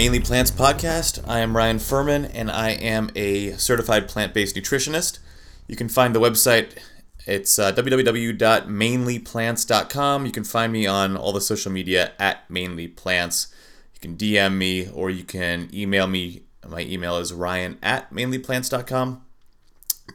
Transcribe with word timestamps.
Mainly 0.00 0.20
Plants 0.20 0.50
podcast. 0.50 1.22
I 1.28 1.40
am 1.40 1.54
Ryan 1.54 1.78
Furman 1.78 2.24
and 2.24 2.50
I 2.50 2.70
am 2.70 3.10
a 3.14 3.50
certified 3.58 4.08
plant 4.08 4.32
based 4.32 4.56
nutritionist. 4.56 5.18
You 5.68 5.76
can 5.76 5.90
find 5.90 6.14
the 6.14 6.20
website, 6.20 6.78
it's 7.26 7.58
uh, 7.58 7.70
www.mainlyplants.com. 7.72 10.24
You 10.24 10.32
can 10.32 10.44
find 10.44 10.72
me 10.72 10.86
on 10.86 11.18
all 11.18 11.34
the 11.34 11.42
social 11.42 11.70
media 11.70 12.12
at 12.18 12.48
mainlyplants. 12.48 13.52
You 13.92 14.00
can 14.00 14.16
DM 14.16 14.54
me 14.54 14.88
or 14.88 15.10
you 15.10 15.22
can 15.22 15.68
email 15.70 16.06
me. 16.06 16.44
My 16.66 16.80
email 16.80 17.18
is 17.18 17.34
ryan 17.34 17.76
at 17.82 18.10
mainlyplants.com. 18.10 19.22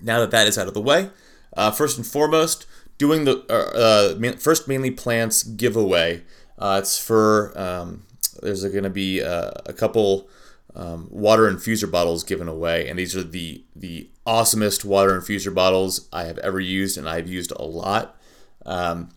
Now 0.02 0.20
that 0.20 0.31
that 0.31 0.48
is 0.48 0.57
out 0.57 0.67
of 0.67 0.73
the 0.73 0.81
way, 0.81 1.12
uh, 1.55 1.70
first 1.70 1.98
and 1.98 2.07
foremost, 2.07 2.65
doing 2.98 3.26
the 3.26 3.45
uh, 3.52 4.15
uh 4.17 4.35
first 4.38 4.67
Mainly 4.67 4.90
Plants 4.90 5.43
giveaway. 5.43 6.23
Uh, 6.57 6.79
it's 6.81 6.98
for 6.98 7.55
um, 7.55 8.02
there's 8.45 8.63
going 8.63 8.84
to 8.84 8.90
be 8.90 9.22
uh, 9.22 9.52
a 9.66 9.73
couple 9.73 10.30
um, 10.76 11.08
water 11.09 11.52
infuser 11.52 11.90
bottles 11.90 12.23
given 12.23 12.48
away, 12.48 12.88
and 12.88 12.99
these 12.99 13.16
are 13.16 13.23
the 13.23 13.63
the 13.76 14.09
awesomest 14.26 14.84
water 14.84 15.20
infuser 15.20 15.54
bottles 15.54 16.08
I 16.12 16.26
have 16.26 16.38
ever 16.40 16.59
used, 16.59 16.98
and 16.98 17.08
I've 17.08 17.27
used 17.27 17.52
a 17.52 17.63
lot. 17.63 18.18
Um, 18.66 19.09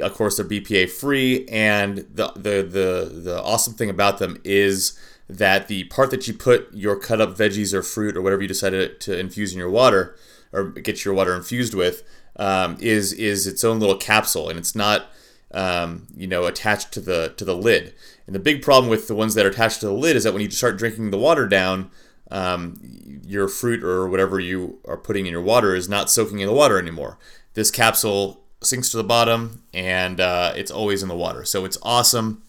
of 0.00 0.14
course, 0.14 0.36
they're 0.36 0.46
BPA 0.46 0.90
free, 0.90 1.46
and 1.48 1.98
the, 1.98 2.32
the 2.34 2.62
the 2.62 3.20
the 3.22 3.42
awesome 3.42 3.74
thing 3.74 3.90
about 3.90 4.18
them 4.18 4.40
is 4.44 4.98
that 5.28 5.68
the 5.68 5.84
part 5.84 6.10
that 6.10 6.26
you 6.26 6.34
put 6.34 6.68
your 6.72 6.98
cut 6.98 7.20
up 7.20 7.36
veggies 7.36 7.72
or 7.72 7.82
fruit 7.82 8.16
or 8.16 8.22
whatever 8.22 8.42
you 8.42 8.48
decided 8.48 9.00
to 9.00 9.18
infuse 9.18 9.52
in 9.52 9.58
your 9.58 9.70
water 9.70 10.16
or 10.52 10.64
get 10.70 11.04
your 11.04 11.14
water 11.14 11.34
infused 11.34 11.74
with 11.74 12.02
um, 12.36 12.76
is 12.80 13.12
is 13.12 13.46
its 13.46 13.62
own 13.62 13.78
little 13.78 13.96
capsule, 13.96 14.48
and 14.48 14.58
it's 14.58 14.74
not 14.74 15.06
um, 15.54 16.06
you 16.16 16.26
know 16.26 16.44
attached 16.44 16.92
to 16.92 17.00
the 17.00 17.32
to 17.36 17.44
the 17.44 17.56
lid. 17.56 17.94
And 18.26 18.34
the 18.34 18.40
big 18.40 18.62
problem 18.62 18.90
with 18.90 19.08
the 19.08 19.14
ones 19.14 19.34
that 19.34 19.46
are 19.46 19.50
attached 19.50 19.80
to 19.80 19.86
the 19.86 19.92
lid 19.92 20.16
is 20.16 20.24
that 20.24 20.32
when 20.32 20.42
you 20.42 20.50
start 20.50 20.78
drinking 20.78 21.10
the 21.10 21.18
water 21.18 21.46
down, 21.46 21.90
um, 22.30 23.20
your 23.24 23.48
fruit 23.48 23.82
or 23.82 24.08
whatever 24.08 24.40
you 24.40 24.78
are 24.86 24.96
putting 24.96 25.26
in 25.26 25.32
your 25.32 25.42
water 25.42 25.74
is 25.74 25.88
not 25.88 26.10
soaking 26.10 26.40
in 26.40 26.46
the 26.46 26.54
water 26.54 26.78
anymore. 26.78 27.18
This 27.54 27.70
capsule 27.70 28.42
sinks 28.62 28.90
to 28.90 28.96
the 28.96 29.04
bottom 29.04 29.62
and 29.72 30.20
uh, 30.20 30.52
it's 30.56 30.70
always 30.70 31.02
in 31.02 31.08
the 31.08 31.16
water. 31.16 31.44
So 31.44 31.64
it's 31.64 31.78
awesome. 31.82 32.42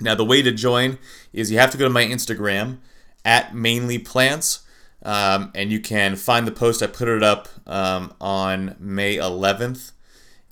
Now, 0.00 0.14
the 0.14 0.24
way 0.24 0.42
to 0.42 0.50
join 0.50 0.98
is 1.32 1.50
you 1.50 1.58
have 1.58 1.70
to 1.72 1.78
go 1.78 1.84
to 1.84 1.90
my 1.90 2.04
Instagram 2.04 2.78
at 3.24 3.54
mainly 3.54 3.98
plants. 3.98 4.60
Um, 5.02 5.50
and 5.54 5.70
you 5.72 5.80
can 5.80 6.16
find 6.16 6.46
the 6.46 6.52
post. 6.52 6.82
I 6.82 6.86
put 6.86 7.08
it 7.08 7.22
up 7.22 7.48
um, 7.66 8.12
on 8.20 8.76
May 8.78 9.16
11th. 9.16 9.92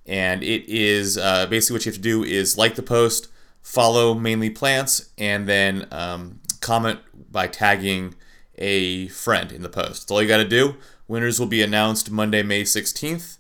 And 0.09 0.43
it 0.43 0.65
is 0.67 1.19
uh, 1.19 1.47
basically 1.47 1.75
what 1.75 1.87
you 1.87 1.93
have 1.93 1.97
to 1.97 2.03
do 2.03 2.25
is 2.25 2.57
like 2.57 2.75
the 2.75 2.83
post, 2.83 3.29
follow 3.61 4.15
mainly 4.15 4.49
plants, 4.49 5.11
and 5.19 5.47
then 5.47 5.87
um, 5.93 6.41
comment 6.61 7.01
by 7.31 7.47
tagging 7.47 8.15
a 8.57 9.09
friend 9.09 9.53
in 9.53 9.63
the 9.63 9.69
post. 9.69 10.03
That's 10.03 10.11
all 10.11 10.23
you 10.23 10.27
got 10.27 10.39
to 10.39 10.49
do. 10.49 10.77
Winners 11.07 11.39
will 11.39 11.47
be 11.47 11.63
announced 11.63 12.11
Monday, 12.11 12.43
May 12.43 12.63
16th. 12.63 13.37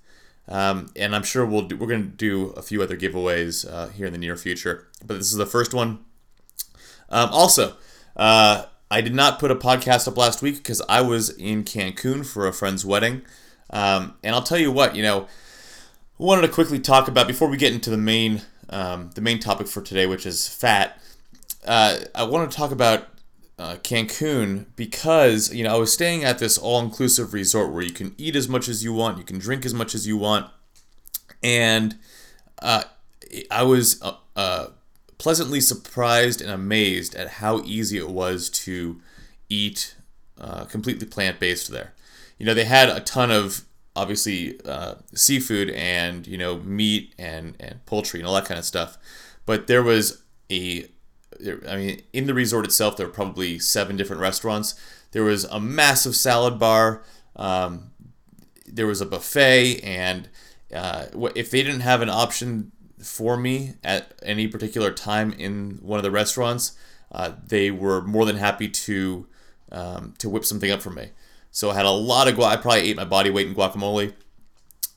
Um, 0.46 0.91
and 0.94 1.14
I'm 1.14 1.22
sure 1.22 1.44
we'll 1.44 1.62
do, 1.62 1.77
we're 1.77 1.86
going 1.86 2.11
to 2.11 2.16
do 2.16 2.50
a 2.50 2.62
few 2.62 2.83
other 2.83 2.96
giveaways 2.96 3.70
uh, 3.70 3.89
here 3.89 4.06
in 4.06 4.12
the 4.12 4.19
near 4.19 4.36
future. 4.36 4.86
But 5.05 5.19
this 5.19 5.30
is 5.30 5.36
the 5.36 5.46
first 5.46 5.72
one. 5.74 5.98
Um, 7.11 7.30
also, 7.30 7.77
uh, 8.16 8.66
I 8.91 9.00
did 9.00 9.14
not 9.14 9.39
put 9.39 9.50
a 9.50 9.55
podcast 9.55 10.06
up 10.06 10.16
last 10.16 10.42
week 10.42 10.56
because 10.56 10.83
I 10.89 11.01
was 11.01 11.30
in 11.30 11.64
Cancun 11.64 12.24
for 12.27 12.46
a 12.46 12.52
friend's 12.52 12.84
wedding. 12.84 13.23
Um, 13.70 14.14
and 14.23 14.34
I'll 14.34 14.42
tell 14.42 14.58
you 14.58 14.73
what, 14.73 14.96
you 14.96 15.02
know, 15.02 15.28
wanted 16.24 16.42
to 16.42 16.48
quickly 16.48 16.80
talk 16.80 17.08
about 17.08 17.27
before 17.27 17.48
we 17.48 17.56
get 17.56 17.73
into 17.73 17.90
the 17.90 17.96
main 17.96 18.42
um, 18.70 19.11
the 19.14 19.20
main 19.20 19.39
topic 19.39 19.67
for 19.67 19.80
today, 19.80 20.06
which 20.06 20.27
is 20.27 20.48
fat. 20.48 21.01
Uh, 21.67 22.01
I 22.14 22.24
want 22.24 22.51
to 22.51 22.56
talk 22.56 22.70
about 22.70 23.06
uh, 23.58 23.77
Cancun 23.77 24.67
because 24.77 25.52
you 25.52 25.64
know 25.64 25.74
I 25.74 25.78
was 25.78 25.92
staying 25.92 26.24
at 26.24 26.39
this 26.39 26.58
all-inclusive 26.58 27.33
resort 27.33 27.73
where 27.73 27.83
you 27.83 27.92
can 27.92 28.14
eat 28.18 28.36
as 28.36 28.48
much 28.48 28.68
as 28.68 28.84
you 28.84 28.92
want, 28.92 29.18
you 29.18 29.24
can 29.24 29.39
drink 29.39 29.64
as 29.64 29.74
much 29.74 29.95
as 29.95 30.07
you 30.07 30.17
want, 30.17 30.51
and 31.42 31.96
uh, 32.61 32.84
I 33.51 33.62
was 33.62 34.01
uh, 34.02 34.14
uh, 34.36 34.68
pleasantly 35.18 35.61
surprised 35.61 36.40
and 36.40 36.51
amazed 36.51 37.14
at 37.14 37.28
how 37.28 37.62
easy 37.64 37.98
it 37.98 38.11
was 38.11 38.48
to 38.51 39.01
eat 39.48 39.96
uh, 40.40 40.64
completely 40.64 41.07
plant-based 41.07 41.70
there. 41.70 41.95
You 42.39 42.46
know 42.46 42.55
they 42.55 42.64
had 42.64 42.89
a 42.89 43.01
ton 43.01 43.30
of 43.30 43.64
obviously 43.98 44.59
uh, 44.64 44.95
seafood 45.14 45.70
and 45.70 46.27
you 46.27 46.39
know 46.39 46.59
meat 46.59 47.14
and 47.19 47.57
and 47.61 47.85
poultry 47.85 48.20
and 48.20 48.27
all 48.27 48.35
that 48.35 48.45
kind 48.45 48.59
of 48.59 48.64
stuff. 48.64 48.97
But 49.45 49.67
there 49.67 49.83
was 49.83 50.23
a, 50.51 50.86
I 51.69 51.77
mean, 51.77 52.03
in 52.13 52.27
the 52.27 52.35
resort 52.35 52.64
itself, 52.64 52.97
there 52.97 53.07
were 53.07 53.13
probably 53.13 53.58
seven 53.58 53.97
different 53.97 54.20
restaurants. 54.23 54.75
There 55.13 55.25
was 55.25 55.45
a 55.45 55.58
massive 55.58 56.14
salad 56.14 56.58
bar. 56.58 57.03
Um, 57.35 57.91
there 58.67 58.87
was 58.87 59.01
a 59.01 59.07
buffet, 59.07 59.81
and 59.83 60.29
uh, 60.75 61.07
if 61.35 61.51
they 61.51 61.63
didn't 61.63 61.81
have 61.81 62.03
an 62.03 62.11
option 62.11 62.73
for 63.03 63.37
me 63.37 63.75
at 63.83 64.13
any 64.23 64.47
particular 64.48 64.92
time 64.92 65.33
in 65.33 65.79
one 65.81 65.98
of 65.98 66.03
the 66.03 66.11
restaurants, 66.11 66.77
uh, 67.11 67.33
they 67.47 67.70
were 67.70 68.03
more 68.03 68.27
than 68.27 68.37
happy 68.37 68.69
to 68.69 69.27
um, 69.73 70.14
to 70.19 70.29
whip 70.29 70.45
something 70.45 70.70
up 70.70 70.83
for 70.83 70.91
me. 70.91 71.11
So 71.51 71.70
I 71.70 71.75
had 71.75 71.86
a 71.86 71.91
lot 71.91 72.29
of 72.29 72.35
guac. 72.35 72.51
I 72.51 72.57
probably 72.57 72.91
ate 72.91 72.97
my 72.97 73.05
body 73.05 73.31
weight 73.31 73.47
in 73.47 73.55
guacamole. 73.55 74.13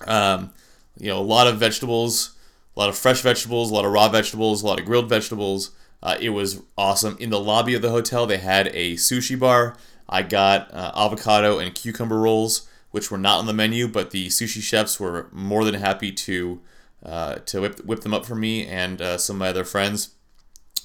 Um, 0.05 0.53
you 0.97 1.07
know, 1.07 1.19
a 1.19 1.21
lot 1.21 1.47
of 1.47 1.57
vegetables, 1.57 2.35
a 2.75 2.79
lot 2.79 2.89
of 2.89 2.97
fresh 2.97 3.21
vegetables, 3.21 3.71
a 3.71 3.73
lot 3.73 3.85
of 3.85 3.91
raw 3.91 4.09
vegetables, 4.09 4.61
a 4.61 4.67
lot 4.67 4.79
of 4.79 4.85
grilled 4.85 5.09
vegetables. 5.09 5.71
Uh, 6.03 6.17
it 6.19 6.29
was 6.29 6.61
awesome. 6.77 7.15
In 7.19 7.29
the 7.29 7.39
lobby 7.39 7.73
of 7.73 7.81
the 7.81 7.91
hotel, 7.91 8.25
they 8.25 8.37
had 8.37 8.67
a 8.73 8.95
sushi 8.95 9.39
bar. 9.39 9.75
I 10.09 10.23
got 10.23 10.73
uh, 10.73 10.91
avocado 10.95 11.59
and 11.59 11.73
cucumber 11.73 12.19
rolls, 12.19 12.67
which 12.91 13.09
were 13.09 13.17
not 13.17 13.39
on 13.39 13.45
the 13.45 13.53
menu, 13.53 13.87
but 13.87 14.11
the 14.11 14.27
sushi 14.27 14.61
chefs 14.61 14.99
were 14.99 15.29
more 15.31 15.63
than 15.63 15.75
happy 15.75 16.11
to 16.11 16.61
uh, 17.03 17.35
to 17.35 17.61
whip, 17.61 17.79
whip 17.85 18.01
them 18.01 18.13
up 18.13 18.25
for 18.25 18.35
me 18.35 18.67
and 18.67 19.01
uh, 19.01 19.17
some 19.17 19.37
of 19.37 19.39
my 19.39 19.49
other 19.49 19.63
friends. 19.63 20.09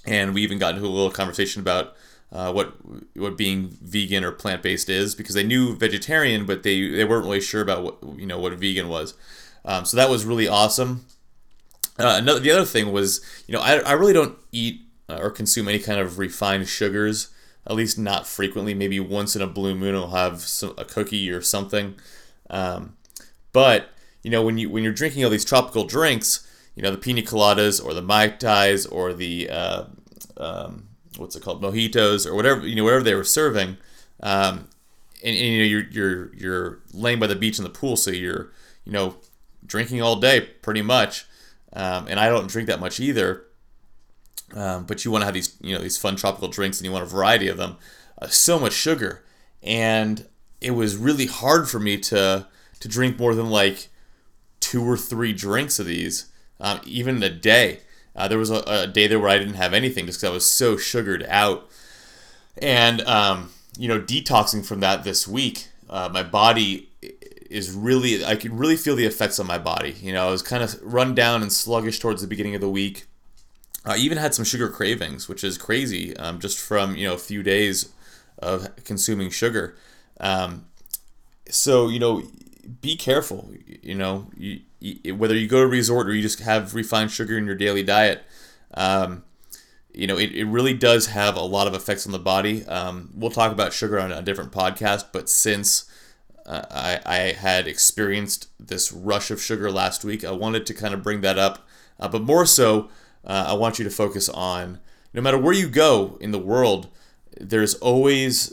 And 0.06 0.32
we 0.32 0.42
even 0.42 0.58
got 0.58 0.74
into 0.74 0.86
a 0.86 0.88
little 0.88 1.10
conversation 1.10 1.60
about 1.60 1.94
uh, 2.36 2.52
what 2.52 2.74
what 3.14 3.38
being 3.38 3.70
vegan 3.80 4.22
or 4.22 4.30
plant 4.30 4.62
based 4.62 4.90
is 4.90 5.14
because 5.14 5.34
they 5.34 5.42
knew 5.42 5.74
vegetarian, 5.74 6.44
but 6.44 6.62
they, 6.62 6.86
they 6.90 7.04
weren't 7.04 7.24
really 7.24 7.40
sure 7.40 7.62
about 7.62 7.82
what 7.82 8.18
you 8.18 8.26
know 8.26 8.38
what 8.38 8.52
vegan 8.52 8.88
was. 8.88 9.14
Um, 9.64 9.86
so 9.86 9.96
that 9.96 10.10
was 10.10 10.26
really 10.26 10.46
awesome. 10.46 11.06
Uh, 11.98 12.16
another 12.18 12.38
the 12.38 12.50
other 12.50 12.66
thing 12.66 12.92
was 12.92 13.24
you 13.46 13.54
know 13.54 13.60
I, 13.60 13.78
I 13.78 13.92
really 13.92 14.12
don't 14.12 14.36
eat 14.52 14.82
uh, 15.08 15.18
or 15.18 15.30
consume 15.30 15.66
any 15.66 15.78
kind 15.78 15.98
of 15.98 16.18
refined 16.18 16.68
sugars 16.68 17.30
at 17.66 17.74
least 17.74 17.98
not 17.98 18.26
frequently. 18.26 18.74
Maybe 18.74 19.00
once 19.00 19.34
in 19.34 19.40
a 19.40 19.46
blue 19.46 19.74
moon 19.74 19.94
I'll 19.94 20.10
have 20.10 20.42
some, 20.42 20.74
a 20.76 20.84
cookie 20.84 21.30
or 21.30 21.40
something. 21.40 21.94
Um, 22.50 22.96
but 23.54 23.88
you 24.22 24.30
know 24.30 24.42
when 24.42 24.58
you 24.58 24.68
when 24.68 24.84
you're 24.84 24.92
drinking 24.92 25.24
all 25.24 25.30
these 25.30 25.42
tropical 25.42 25.84
drinks, 25.84 26.46
you 26.74 26.82
know 26.82 26.90
the 26.90 26.98
pina 26.98 27.22
coladas 27.22 27.82
or 27.82 27.94
the 27.94 28.02
mai 28.02 28.28
tais 28.28 28.84
or 28.84 29.14
the 29.14 29.48
uh, 29.48 29.84
um, 30.36 30.88
what's 31.18 31.36
it 31.36 31.42
called 31.42 31.62
mojitos 31.62 32.26
or 32.26 32.34
whatever 32.34 32.66
you 32.66 32.74
know 32.74 32.84
whatever 32.84 33.02
they 33.02 33.14
were 33.14 33.24
serving 33.24 33.76
um, 34.22 34.68
and, 35.24 35.36
and, 35.36 35.38
you 35.38 35.58
know 35.58 35.64
you're 35.64 35.88
you're 35.90 36.34
you're 36.34 36.78
laying 36.92 37.18
by 37.18 37.26
the 37.26 37.36
beach 37.36 37.58
in 37.58 37.64
the 37.64 37.70
pool 37.70 37.96
so 37.96 38.10
you're 38.10 38.50
you 38.84 38.92
know 38.92 39.16
drinking 39.64 40.00
all 40.00 40.16
day 40.16 40.40
pretty 40.40 40.82
much 40.82 41.26
um, 41.72 42.06
and 42.08 42.18
I 42.18 42.28
don't 42.28 42.48
drink 42.48 42.68
that 42.68 42.80
much 42.80 43.00
either 43.00 43.44
um, 44.54 44.84
but 44.84 45.04
you 45.04 45.10
want 45.10 45.22
to 45.22 45.26
have 45.26 45.34
these 45.34 45.56
you 45.60 45.74
know 45.74 45.82
these 45.82 45.98
fun 45.98 46.16
tropical 46.16 46.48
drinks 46.48 46.78
and 46.78 46.84
you 46.86 46.92
want 46.92 47.04
a 47.04 47.08
variety 47.08 47.48
of 47.48 47.56
them 47.56 47.76
uh, 48.20 48.28
so 48.28 48.58
much 48.58 48.72
sugar 48.72 49.24
and 49.62 50.26
it 50.60 50.70
was 50.70 50.96
really 50.96 51.26
hard 51.26 51.68
for 51.68 51.78
me 51.78 51.98
to 51.98 52.46
to 52.80 52.88
drink 52.88 53.18
more 53.18 53.34
than 53.34 53.50
like 53.50 53.88
two 54.60 54.82
or 54.82 54.96
three 54.96 55.32
drinks 55.32 55.78
of 55.78 55.86
these 55.86 56.30
um, 56.60 56.80
even 56.84 57.22
a 57.22 57.30
day 57.30 57.80
uh, 58.16 58.28
there 58.28 58.38
was 58.38 58.50
a, 58.50 58.62
a, 58.66 58.86
day 58.86 59.06
there 59.06 59.20
where 59.20 59.28
I 59.28 59.38
didn't 59.38 59.54
have 59.54 59.74
anything 59.74 60.06
just 60.06 60.18
because 60.18 60.30
I 60.30 60.32
was 60.32 60.50
so 60.50 60.76
sugared 60.76 61.24
out. 61.28 61.68
And, 62.58 63.02
um, 63.02 63.50
you 63.78 63.88
know, 63.88 64.00
detoxing 64.00 64.64
from 64.64 64.80
that 64.80 65.04
this 65.04 65.28
week, 65.28 65.68
uh, 65.90 66.08
my 66.10 66.22
body 66.22 66.88
is 67.50 67.70
really, 67.72 68.24
I 68.24 68.36
could 68.36 68.58
really 68.58 68.76
feel 68.76 68.96
the 68.96 69.04
effects 69.04 69.38
on 69.38 69.46
my 69.46 69.58
body. 69.58 69.94
You 70.00 70.14
know, 70.14 70.28
I 70.28 70.30
was 70.30 70.42
kind 70.42 70.62
of 70.62 70.80
run 70.82 71.14
down 71.14 71.42
and 71.42 71.52
sluggish 71.52 71.98
towards 71.98 72.22
the 72.22 72.28
beginning 72.28 72.54
of 72.54 72.62
the 72.62 72.70
week. 72.70 73.04
I 73.84 73.98
even 73.98 74.18
had 74.18 74.34
some 74.34 74.44
sugar 74.44 74.68
cravings, 74.68 75.28
which 75.28 75.44
is 75.44 75.58
crazy, 75.58 76.16
um, 76.16 76.40
just 76.40 76.58
from, 76.58 76.96
you 76.96 77.06
know, 77.06 77.14
a 77.14 77.18
few 77.18 77.42
days 77.42 77.92
of 78.38 78.68
consuming 78.84 79.30
sugar. 79.30 79.76
Um, 80.18 80.66
so, 81.48 81.88
you 81.88 82.00
know, 82.00 82.22
be 82.80 82.96
careful. 82.96 83.52
You 83.82 83.94
know, 83.94 84.26
you, 84.36 84.60
whether 85.12 85.34
you 85.34 85.46
go 85.46 85.60
to 85.60 85.66
a 85.66 85.68
resort 85.68 86.08
or 86.08 86.14
you 86.14 86.22
just 86.22 86.40
have 86.40 86.74
refined 86.74 87.10
sugar 87.10 87.36
in 87.38 87.46
your 87.46 87.54
daily 87.54 87.82
diet, 87.82 88.24
um, 88.74 89.24
you 89.92 90.06
know, 90.06 90.18
it, 90.18 90.32
it 90.32 90.44
really 90.44 90.74
does 90.74 91.06
have 91.08 91.36
a 91.36 91.42
lot 91.42 91.66
of 91.66 91.74
effects 91.74 92.06
on 92.06 92.12
the 92.12 92.18
body. 92.18 92.64
Um, 92.66 93.10
we'll 93.14 93.30
talk 93.30 93.52
about 93.52 93.72
sugar 93.72 93.98
on 93.98 94.12
a 94.12 94.22
different 94.22 94.52
podcast, 94.52 95.06
but 95.12 95.28
since 95.28 95.90
uh, 96.44 96.62
I, 96.70 97.00
I 97.06 97.16
had 97.32 97.66
experienced 97.66 98.48
this 98.60 98.92
rush 98.92 99.30
of 99.30 99.40
sugar 99.40 99.70
last 99.70 100.04
week, 100.04 100.24
I 100.24 100.32
wanted 100.32 100.66
to 100.66 100.74
kind 100.74 100.92
of 100.92 101.02
bring 101.02 101.22
that 101.22 101.38
up. 101.38 101.66
Uh, 101.98 102.08
but 102.08 102.22
more 102.22 102.44
so, 102.44 102.90
uh, 103.24 103.46
I 103.48 103.54
want 103.54 103.78
you 103.78 103.84
to 103.84 103.90
focus 103.90 104.28
on 104.28 104.80
no 105.14 105.22
matter 105.22 105.38
where 105.38 105.54
you 105.54 105.68
go 105.68 106.18
in 106.20 106.30
the 106.30 106.38
world, 106.38 106.88
there's 107.40 107.74
always 107.76 108.52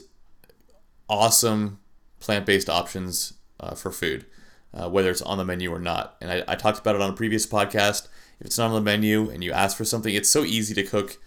awesome 1.10 1.80
plant 2.20 2.46
based 2.46 2.70
options 2.70 3.34
uh, 3.60 3.76
for 3.76 3.92
food, 3.92 4.26
uh, 4.74 4.90
whether 4.90 5.10
it's 5.10 5.22
on 5.22 5.38
the 5.38 5.46
menu 5.46 5.72
or 5.72 5.80
not. 5.80 6.16
And 6.22 6.32
I, 6.32 6.44
I 6.48 6.56
talked 6.56 6.80
about 6.80 6.96
it 6.96 7.02
on 7.02 7.10
a 7.12 7.16
previous 7.16 7.46
podcast. 7.46 8.08
If 8.40 8.48
it's 8.48 8.58
not 8.58 8.68
on 8.68 8.76
the 8.76 8.82
menu 8.82 9.30
and 9.30 9.44
you 9.44 9.52
ask 9.52 9.78
for 9.78 9.86
something, 9.86 10.14
it's 10.14 10.30
so 10.30 10.44
easy 10.44 10.74
to 10.76 10.84
cook 10.84 11.18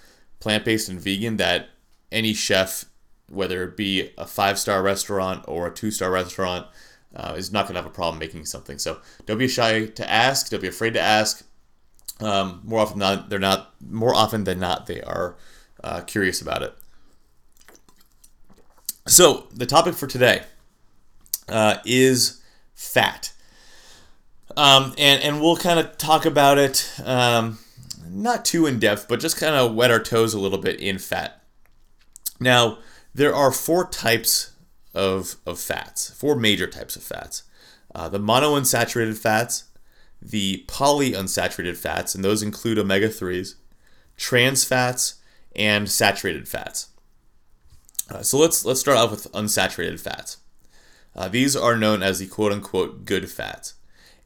plant 0.40 0.64
based 0.64 0.88
and 0.88 1.00
vegan 1.00 1.37
that 1.38 1.69
any 2.12 2.34
chef, 2.34 2.84
whether 3.28 3.64
it 3.64 3.76
be 3.76 4.12
a 4.19 4.26
five 4.26 4.58
star 4.58 4.82
restaurant 4.82 5.44
or 5.48 5.66
a 5.66 5.75
two 5.75 5.90
star 5.90 6.10
restaurant, 6.10 6.66
uh, 7.14 7.34
is 7.37 7.52
not 7.52 7.64
going 7.64 7.75
to 7.75 7.81
have 7.81 7.90
a 7.90 7.94
problem 7.94 8.19
making 8.19 8.44
something. 8.44 8.78
So 8.78 8.98
don't 9.25 9.38
be 9.38 9.48
shy 9.48 9.87
to 9.87 10.10
ask. 10.10 10.50
Don't 10.50 10.60
be 10.60 10.69
afraid 10.69 10.94
to 10.94 11.00
ask. 11.00 11.44
Um, 12.20 12.60
more 12.64 12.81
often 12.81 12.98
than 12.98 13.16
not, 13.16 13.31
they're 13.31 13.38
not. 13.38 13.75
More 13.88 14.14
often 14.14 14.44
than 14.44 14.58
not, 14.58 14.87
they 14.87 15.02
are 15.02 15.37
uh, 15.82 16.00
curious 16.02 16.40
about 16.40 16.62
it. 16.62 16.75
So 19.06 19.46
the 19.54 19.66
topic 19.66 19.94
for 19.94 20.06
today 20.06 20.43
uh, 21.48 21.78
is 21.84 22.43
fat, 22.75 23.32
um, 24.56 24.94
and 24.99 25.23
and 25.23 25.41
we'll 25.41 25.56
kind 25.56 25.79
of 25.79 25.99
talk 25.99 26.25
about 26.25 26.58
it, 26.58 26.91
um, 27.05 27.58
not 28.08 28.44
too 28.44 28.67
in 28.67 28.79
depth, 28.79 29.06
but 29.08 29.20
just 29.20 29.37
kind 29.37 29.55
of 29.55 29.75
wet 29.75 29.91
our 29.91 30.03
toes 30.03 30.35
a 30.35 30.41
little 30.41 30.58
bit 30.58 30.81
in 30.81 30.99
fat. 30.99 31.43
Now 32.41 32.79
there 33.14 33.35
are 33.35 33.53
four 33.53 33.88
types 33.88 34.53
of 34.94 35.37
of 35.47 35.58
fats, 35.61 36.11
four 36.11 36.37
major 36.37 36.67
types 36.67 36.97
of 36.97 37.03
fats: 37.03 37.43
uh, 37.94 38.08
the 38.08 38.19
monounsaturated 38.19 39.19
fats, 39.19 39.64
the 40.20 40.64
polyunsaturated 40.69 41.76
fats, 41.76 42.14
and 42.14 42.25
those 42.25 42.43
include 42.43 42.79
omega 42.79 43.08
threes, 43.08 43.56
trans 44.17 44.64
fats, 44.64 45.17
and 45.55 45.91
saturated 45.91 46.49
fats. 46.49 46.88
Uh, 48.11 48.23
so 48.23 48.38
let's 48.38 48.64
let's 48.64 48.81
start 48.81 48.99
off 48.99 49.11
with 49.11 49.31
unsaturated 49.32 50.00
fats. 50.00 50.38
Uh, 51.14 51.29
these 51.29 51.56
are 51.56 51.76
known 51.76 52.03
as 52.03 52.19
the 52.19 52.26
quote 52.26 52.53
unquote 52.53 53.05
good 53.05 53.31
fats, 53.31 53.75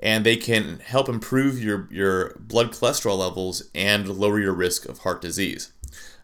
and 0.00 0.24
they 0.24 0.36
can 0.36 0.80
help 0.80 1.08
improve 1.08 1.62
your 1.62 1.88
your 1.90 2.34
blood 2.38 2.72
cholesterol 2.72 3.18
levels 3.18 3.70
and 3.74 4.08
lower 4.08 4.40
your 4.40 4.54
risk 4.54 4.88
of 4.88 5.00
heart 5.00 5.20
disease. 5.20 5.72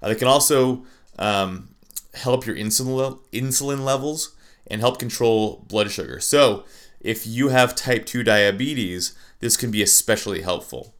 Uh, 0.03 0.09
they 0.09 0.15
can 0.15 0.29
also 0.29 0.85
um, 1.19 1.69
help 2.15 2.47
your 2.47 2.57
insulin 2.57 3.19
insulin 3.33 3.85
levels 3.85 4.35
and 4.67 4.81
help 4.81 4.99
control 4.99 5.65
blood 5.69 5.91
sugar. 5.91 6.19
So 6.19 6.65
if 7.01 7.27
you 7.27 7.49
have 7.49 7.77
type 7.77 8.05
2 8.05 8.25
diabetes, 8.25 9.17
this 9.39 9.57
can 9.57 9.71
be 9.71 9.83
especially 9.83 10.43
helpful 10.43 10.97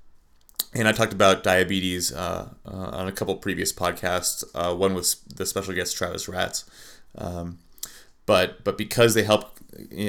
and 0.77 0.87
I 0.87 0.93
talked 0.93 1.13
about 1.13 1.43
diabetes 1.43 2.13
uh, 2.13 2.51
uh, 2.67 2.71
on 2.71 3.09
a 3.09 3.13
couple 3.13 3.35
previous 3.37 3.73
podcasts. 3.73 4.45
Uh, 4.55 4.75
one 4.75 4.95
was 4.95 5.17
the 5.35 5.47
special 5.47 5.75
guest 5.75 5.97
Travis 5.97 6.29
Ratz, 6.29 6.65
um, 7.17 7.59
but 8.27 8.63
but 8.63 8.77
because 8.77 9.15
they 9.15 9.23
help 9.23 9.56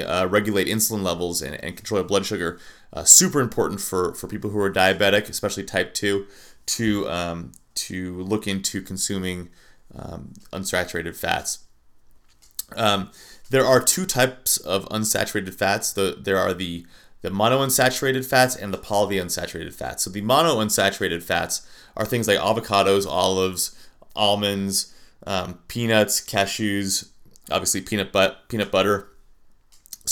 uh, 0.06 0.28
regulate 0.30 0.68
insulin 0.68 1.04
levels 1.04 1.42
and, 1.42 1.62
and 1.64 1.76
control 1.76 2.04
blood 2.04 2.26
sugar, 2.26 2.60
uh, 2.94 3.04
super 3.04 3.40
important 3.40 3.82
for 3.82 4.14
for 4.14 4.28
people 4.28 4.50
who 4.50 4.60
are 4.60 4.72
diabetic, 4.72 5.30
especially 5.30 5.64
type 5.64 5.94
two, 5.94 6.26
to 6.66 7.08
um, 7.10 7.52
to 7.76 8.22
look 8.24 8.48
into 8.48 8.82
consuming 8.82 9.50
um, 9.96 10.34
unsaturated 10.52 11.16
fats. 11.16 11.60
Um, 12.76 13.12
there 13.50 13.66
are 13.66 13.82
two 13.82 14.06
types 14.06 14.58
of 14.58 14.88
unsaturated 14.90 15.54
fats. 15.54 15.94
The, 15.94 16.18
there 16.20 16.38
are 16.38 16.54
the 16.54 16.86
the 17.22 17.30
monounsaturated 17.30 18.26
fats 18.26 18.56
and 18.56 18.74
the 18.74 18.78
polyunsaturated 18.78 19.74
fats. 19.74 20.04
So 20.04 20.10
the 20.10 20.22
monounsaturated 20.22 21.24
fats 21.24 21.68
are 21.96 22.06
things 22.06 22.28
like 22.28 22.38
avocados, 22.38 23.08
olives, 23.08 23.76
almonds, 24.16 24.94
um, 25.26 25.60
peanuts, 25.68 26.22
cashews, 26.22 27.10
obviously 27.50 27.82
peanut 27.82 28.12
but 28.12 28.48
peanut 28.50 28.72
butter, 28.72 29.10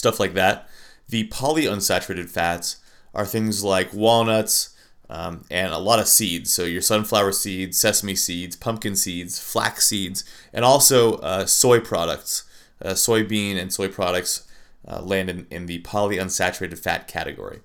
stuff 0.06 0.20
like 0.20 0.36
that. 0.36 0.70
The 1.10 1.28
polyunsaturated 1.30 2.30
fats 2.30 2.78
are 3.16 3.26
things 3.26 3.64
like 3.64 3.92
walnuts 3.92 4.76
um, 5.10 5.46
and 5.50 5.74
a 5.74 5.80
lot 5.80 5.98
of 5.98 6.08
seeds. 6.08 6.54
So 6.54 6.64
your 6.64 6.82
sunflower 6.82 7.32
seeds, 7.32 7.80
sesame 7.80 8.16
seeds, 8.16 8.56
pumpkin 8.56 8.96
seeds, 8.96 9.40
flax 9.40 9.88
seeds, 9.88 10.24
and 10.54 10.64
also 10.64 11.16
uh, 11.16 11.48
soy 11.48 11.80
products, 11.80 12.44
uh, 12.84 12.90
soybean 12.90 13.60
and 13.60 13.74
soy 13.74 13.88
products 13.88 14.48
uh, 14.88 15.02
land 15.02 15.30
in, 15.30 15.48
in 15.50 15.66
the 15.66 15.82
polyunsaturated 15.82 16.78
fat 16.78 17.08
category. 17.08 17.62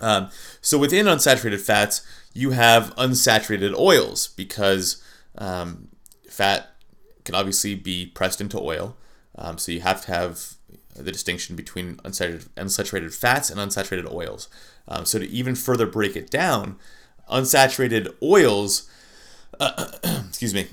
Um, 0.00 0.30
so 0.62 0.78
within 0.78 1.04
unsaturated 1.04 1.60
fats, 1.60 2.06
you 2.32 2.52
have 2.52 2.96
unsaturated 2.96 3.76
oils 3.76 4.28
because 4.28 5.02
um, 5.36 5.88
fat 6.30 6.70
can 7.24 7.34
obviously 7.34 7.74
be 7.74 8.06
pressed 8.06 8.40
into 8.40 8.58
oil. 8.58 8.96
Um, 9.36 9.58
so 9.58 9.72
you 9.72 9.80
have 9.82 10.04
to 10.06 10.12
have 10.12 10.54
the 10.94 11.12
distinction 11.12 11.56
between 11.56 11.96
unsaturated, 11.98 12.48
unsaturated 12.50 13.14
fats 13.14 13.50
and 13.50 13.58
unsaturated 13.58 14.10
oils. 14.12 14.48
Um, 14.88 15.04
so 15.04 15.18
to 15.18 15.28
even 15.28 15.54
further 15.54 15.86
break 15.86 16.16
it 16.16 16.30
down, 16.30 16.76
unsaturated 17.30 18.14
oils, 18.22 18.90
uh, 19.58 19.90
excuse 20.28 20.54
me, 20.54 20.68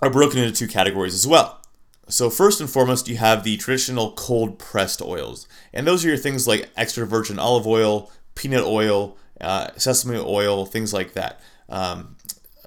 are 0.00 0.10
broken 0.10 0.38
into 0.38 0.52
two 0.52 0.68
categories 0.68 1.14
as 1.14 1.26
well. 1.26 1.60
So 2.08 2.28
first 2.28 2.60
and 2.60 2.68
foremost, 2.68 3.08
you 3.08 3.18
have 3.18 3.44
the 3.44 3.56
traditional 3.56 4.12
cold 4.12 4.58
pressed 4.58 5.00
oils, 5.00 5.46
and 5.72 5.86
those 5.86 6.04
are 6.04 6.08
your 6.08 6.16
things 6.16 6.48
like 6.48 6.68
extra 6.76 7.06
virgin 7.06 7.38
olive 7.38 7.66
oil, 7.66 8.10
peanut 8.34 8.64
oil, 8.64 9.16
uh, 9.40 9.68
sesame 9.76 10.18
oil, 10.18 10.66
things 10.66 10.92
like 10.92 11.12
that. 11.12 11.40
Um, 11.68 12.16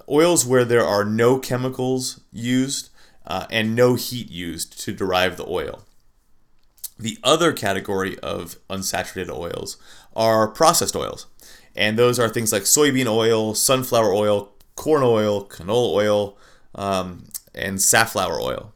oils 0.10 0.46
where 0.46 0.64
there 0.64 0.86
are 0.86 1.04
no 1.04 1.40
chemicals 1.40 2.22
used 2.32 2.90
uh, 3.26 3.48
and 3.50 3.76
no 3.76 3.96
heat 3.96 4.30
used 4.30 4.80
to 4.82 4.94
derive 4.94 5.38
the 5.38 5.48
oil. 5.48 5.84
The 7.04 7.18
other 7.22 7.52
category 7.52 8.18
of 8.20 8.56
unsaturated 8.70 9.30
oils 9.30 9.76
are 10.16 10.48
processed 10.48 10.96
oils, 10.96 11.26
and 11.76 12.00
those 12.00 12.18
are 12.18 12.30
things 12.30 12.54
like 12.54 12.62
soybean 12.62 13.08
oil, 13.08 13.56
sunflower 13.56 14.14
oil, 14.14 14.54
corn 14.78 15.04
oil, 15.04 15.46
canola 15.46 15.94
oil, 15.94 16.38
um, 16.76 17.26
and 17.54 17.82
safflower 17.82 18.40
oil. 18.40 18.74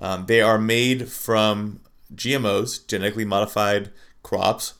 Um, 0.00 0.26
they 0.26 0.40
are 0.40 0.56
made 0.56 1.08
from 1.08 1.80
GMOs, 2.14 2.86
genetically 2.86 3.24
modified 3.24 3.90
crops. 4.22 4.74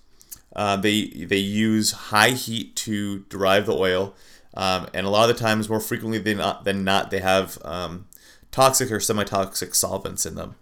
Uh, 0.55 0.77
they 0.77 1.07
they 1.07 1.39
use 1.39 1.91
high 1.91 2.31
heat 2.31 2.77
to 2.77 3.25
derive 3.29 3.67
the 3.67 3.75
oil, 3.75 4.15
um, 4.57 4.87
and 4.95 5.05
a 5.05 5.11
lot 5.11 5.29
of 5.29 5.37
the 5.37 5.43
times, 5.43 5.69
more 5.69 5.81
frequently 5.81 6.19
than 6.19 6.37
not, 6.37 6.63
than 6.63 6.85
not 6.85 7.11
they 7.11 7.19
have 7.19 7.59
um, 7.65 8.07
toxic 8.53 8.93
or 8.93 9.01
semi-toxic 9.01 9.75
solvents 9.75 10.25
in 10.25 10.37
them. 10.37 10.55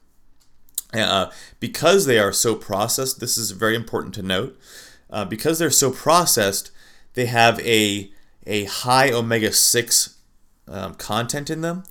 Uh, 0.95 1.31
because 1.59 2.07
they 2.07 2.19
are 2.19 2.33
so 2.33 2.55
processed, 2.55 3.21
this 3.21 3.39
is 3.39 3.53
very 3.53 3.75
important 3.75 4.15
to 4.15 4.23
note. 4.23 4.59
Uh, 5.09 5.25
because 5.25 5.59
they're 5.59 5.71
so 5.71 5.91
processed, 5.91 6.71
they 7.15 7.27
have 7.27 7.61
a 7.61 8.11
a 8.47 8.65
high 8.65 9.13
omega 9.13 9.53
six 9.53 10.19
um, 10.69 10.95
content 10.95 11.51
in 11.51 11.61
them, 11.61 11.85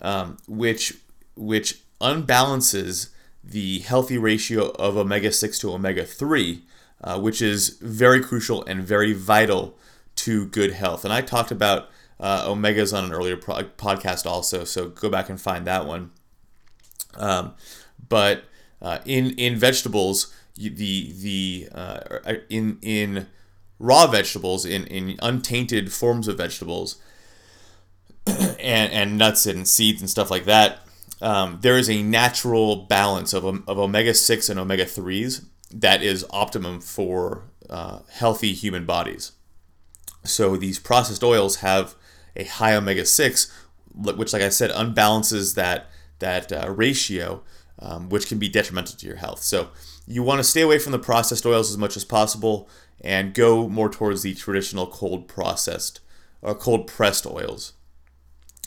um, 0.00 0.36
which 0.46 0.94
which 1.34 1.80
unbalances 2.00 3.10
the 3.42 3.78
healthy 3.80 4.18
ratio 4.18 4.70
of 4.72 4.96
omega 4.96 5.32
6 5.32 5.58
to 5.60 5.72
omega 5.72 6.04
3, 6.04 6.62
uh, 7.02 7.18
which 7.18 7.40
is 7.40 7.78
very 7.80 8.22
crucial 8.22 8.64
and 8.66 8.82
very 8.82 9.12
vital 9.12 9.76
to 10.16 10.46
good 10.46 10.72
health. 10.72 11.04
And 11.04 11.12
I 11.12 11.22
talked 11.22 11.50
about 11.50 11.88
uh, 12.20 12.46
omegas 12.46 12.96
on 12.96 13.04
an 13.04 13.12
earlier 13.12 13.36
pro- 13.36 13.62
podcast 13.62 14.26
also, 14.26 14.64
so 14.64 14.88
go 14.88 15.08
back 15.08 15.30
and 15.30 15.40
find 15.40 15.66
that 15.66 15.86
one. 15.86 16.10
Um, 17.14 17.54
but 18.08 18.44
uh, 18.80 18.98
in 19.04 19.30
in 19.32 19.56
vegetables, 19.56 20.34
the 20.56 21.12
the 21.12 21.68
uh, 21.74 22.34
in 22.48 22.78
in 22.82 23.26
raw 23.78 24.06
vegetables, 24.06 24.64
in 24.64 24.86
in 24.86 25.18
untainted 25.22 25.92
forms 25.92 26.28
of 26.28 26.36
vegetables, 26.36 27.00
and 28.26 28.92
and 28.92 29.18
nuts 29.18 29.46
and 29.46 29.66
seeds 29.66 30.00
and 30.00 30.10
stuff 30.10 30.30
like 30.30 30.44
that, 30.44 30.80
um, 31.20 31.58
there 31.62 31.76
is 31.76 31.90
a 31.90 32.02
natural 32.02 32.76
balance 32.76 33.32
of, 33.32 33.44
of 33.44 33.78
omega 33.78 34.14
6 34.14 34.48
and 34.48 34.60
omega 34.60 34.84
3s 34.84 35.44
that 35.72 36.02
is 36.02 36.24
optimum 36.30 36.80
for 36.80 37.44
uh, 37.68 38.00
healthy 38.10 38.52
human 38.52 38.86
bodies. 38.86 39.32
So 40.24 40.56
these 40.56 40.78
processed 40.78 41.24
oils 41.24 41.56
have 41.56 41.94
a 42.36 42.44
high 42.44 42.74
omega 42.74 43.04
6, 43.04 43.52
which, 43.94 44.32
like 44.32 44.42
I 44.42 44.48
said, 44.48 44.70
unbalances 44.70 45.54
that, 45.56 45.90
that 46.20 46.52
uh, 46.52 46.70
ratio, 46.70 47.42
um, 47.78 48.08
which 48.08 48.26
can 48.26 48.38
be 48.38 48.48
detrimental 48.48 48.96
to 48.96 49.06
your 49.06 49.16
health. 49.16 49.42
So 49.42 49.68
you 50.06 50.22
want 50.22 50.38
to 50.38 50.44
stay 50.44 50.62
away 50.62 50.78
from 50.78 50.92
the 50.92 50.98
processed 50.98 51.46
oils 51.46 51.70
as 51.70 51.78
much 51.78 51.96
as 51.96 52.04
possible 52.04 52.68
and 53.00 53.34
go 53.34 53.68
more 53.68 53.88
towards 53.88 54.22
the 54.22 54.34
traditional 54.34 54.86
cold 54.86 55.28
processed 55.28 56.00
or 56.42 56.54
cold 56.54 56.86
pressed 56.86 57.26
oils, 57.26 57.72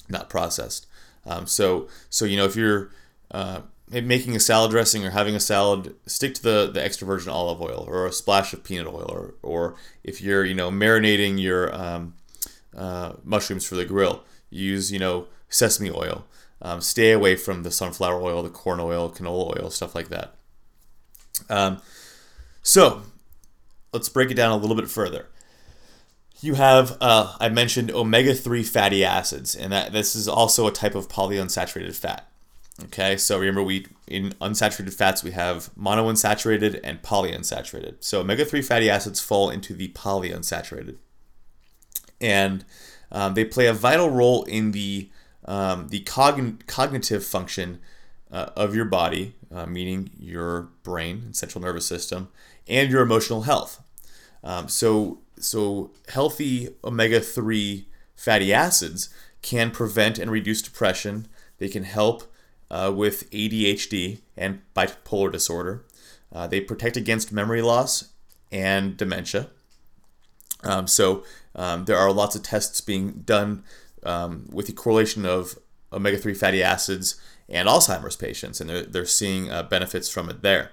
not 0.10 0.30
processed. 0.30 0.88
Um, 1.26 1.46
so 1.48 1.88
so 2.10 2.26
you 2.26 2.38
know 2.38 2.46
if 2.46 2.56
you're 2.56 2.92
uh, 3.32 3.62
making 3.90 4.36
a 4.36 4.40
salad 4.40 4.72
dressing 4.72 5.06
or 5.06 5.10
having 5.10 5.36
a 5.36 5.40
salad, 5.40 5.96
stick 6.06 6.34
to 6.36 6.42
the, 6.42 6.72
the 6.74 6.84
extra 6.84 7.06
virgin 7.06 7.30
olive 7.30 7.62
oil 7.62 7.86
or 7.88 8.06
a 8.06 8.12
splash 8.12 8.54
of 8.54 8.64
peanut 8.64 8.88
oil, 8.88 9.10
or, 9.10 9.36
or 9.42 9.76
if 10.04 10.22
you're 10.22 10.46
you 10.46 10.54
know 10.54 10.72
marinating 10.72 11.40
your 11.40 11.74
um, 11.76 12.16
uh, 12.76 13.14
mushrooms 13.24 13.66
for 13.66 13.76
the 13.76 13.86
grill, 13.86 14.24
use 14.50 14.92
you 14.92 15.00
know 15.00 15.28
sesame 15.50 15.92
oil. 15.92 16.26
Um, 16.62 16.82
stay 16.82 17.12
away 17.12 17.36
from 17.36 17.64
the 17.64 17.72
sunflower 17.72 18.22
oil, 18.22 18.44
the 18.44 18.50
corn 18.50 18.80
oil, 18.80 19.10
canola 19.10 19.60
oil, 19.60 19.70
stuff 19.70 19.96
like 19.96 20.10
that. 20.10 20.36
Um, 21.50 21.82
so 22.62 23.02
let's 23.94 24.10
break 24.10 24.32
it 24.32 24.36
down 24.36 24.52
a 24.52 24.58
little 24.58 24.76
bit 24.76 24.90
further. 24.90 25.28
You 26.42 26.56
have, 26.56 26.98
uh, 27.02 27.36
I 27.40 27.50
mentioned 27.50 27.92
omega 27.92 28.34
3 28.34 28.64
fatty 28.64 29.04
acids, 29.04 29.56
and 29.56 29.72
that 29.72 29.92
this 29.92 30.16
is 30.16 30.28
also 30.28 30.68
a 30.68 30.72
type 30.72 30.96
of 30.96 31.08
polyunsaturated 31.08 31.96
fat. 31.96 32.28
Okay, 32.86 33.18
so 33.18 33.38
remember, 33.38 33.62
we 33.62 33.86
in 34.08 34.32
unsaturated 34.42 34.94
fats 34.94 35.24
we 35.24 35.32
have 35.32 35.70
monounsaturated 35.76 36.80
and 36.84 37.02
polyunsaturated. 37.02 37.96
So 38.00 38.22
omega 38.22 38.44
3 38.44 38.62
fatty 38.62 38.90
acids 38.90 39.20
fall 39.20 39.50
into 39.50 39.74
the 39.74 39.90
polyunsaturated. 39.90 40.98
And 42.20 42.66
um, 43.12 43.34
they 43.34 43.46
play 43.46 43.68
a 43.68 43.74
vital 43.74 44.10
role 44.10 44.44
in 44.44 44.72
the, 44.72 45.10
um, 45.46 45.90
the 45.90 46.02
cogn- 46.04 46.66
cognitive 46.68 47.26
function 47.26 47.80
uh, 48.32 48.50
of 48.56 48.76
your 48.76 48.86
body, 48.86 49.36
uh, 49.54 49.66
meaning 49.66 50.12
your 50.18 50.70
brain 50.84 51.22
and 51.26 51.36
central 51.36 51.62
nervous 51.62 51.86
system, 51.86 52.30
and 52.68 52.90
your 52.90 53.02
emotional 53.02 53.44
health. 53.44 53.84
Um, 54.44 54.68
so, 54.68 55.20
so 55.38 55.92
healthy 56.10 56.70
omega 56.84 57.20
3 57.20 57.88
fatty 58.16 58.54
acids 58.54 59.10
can 59.42 59.72
prevent 59.72 60.20
and 60.20 60.32
reduce 60.32 60.62
depression. 60.62 61.28
They 61.58 61.68
can 61.68 61.84
help 61.84 62.32
uh, 62.70 62.92
with 62.96 63.30
ADHD 63.32 64.20
and 64.38 64.62
bipolar 64.76 65.32
disorder. 65.32 65.86
Uh, 66.32 66.48
they 66.48 66.62
protect 66.62 66.96
against 66.96 67.32
memory 67.32 67.62
loss 67.62 68.10
and 68.52 68.96
dementia. 68.96 69.50
Um, 70.64 70.88
so 70.88 71.24
um, 71.56 71.86
there 71.86 71.98
are 71.98 72.12
lots 72.12 72.36
of 72.36 72.44
tests 72.44 72.80
being 72.82 73.24
done 73.26 73.64
um, 74.04 74.48
with 74.52 74.68
the 74.68 74.74
correlation 74.74 75.26
of 75.26 75.58
omega 75.94 76.18
3 76.18 76.34
fatty 76.34 76.64
acids 76.64 77.20
and 77.50 77.68
Alzheimer's 77.68 78.16
patients, 78.16 78.62
and 78.62 78.70
they're, 78.70 78.84
they're 78.84 79.06
seeing 79.06 79.52
uh, 79.52 79.64
benefits 79.64 80.10
from 80.10 80.30
it 80.30 80.42
there. 80.42 80.72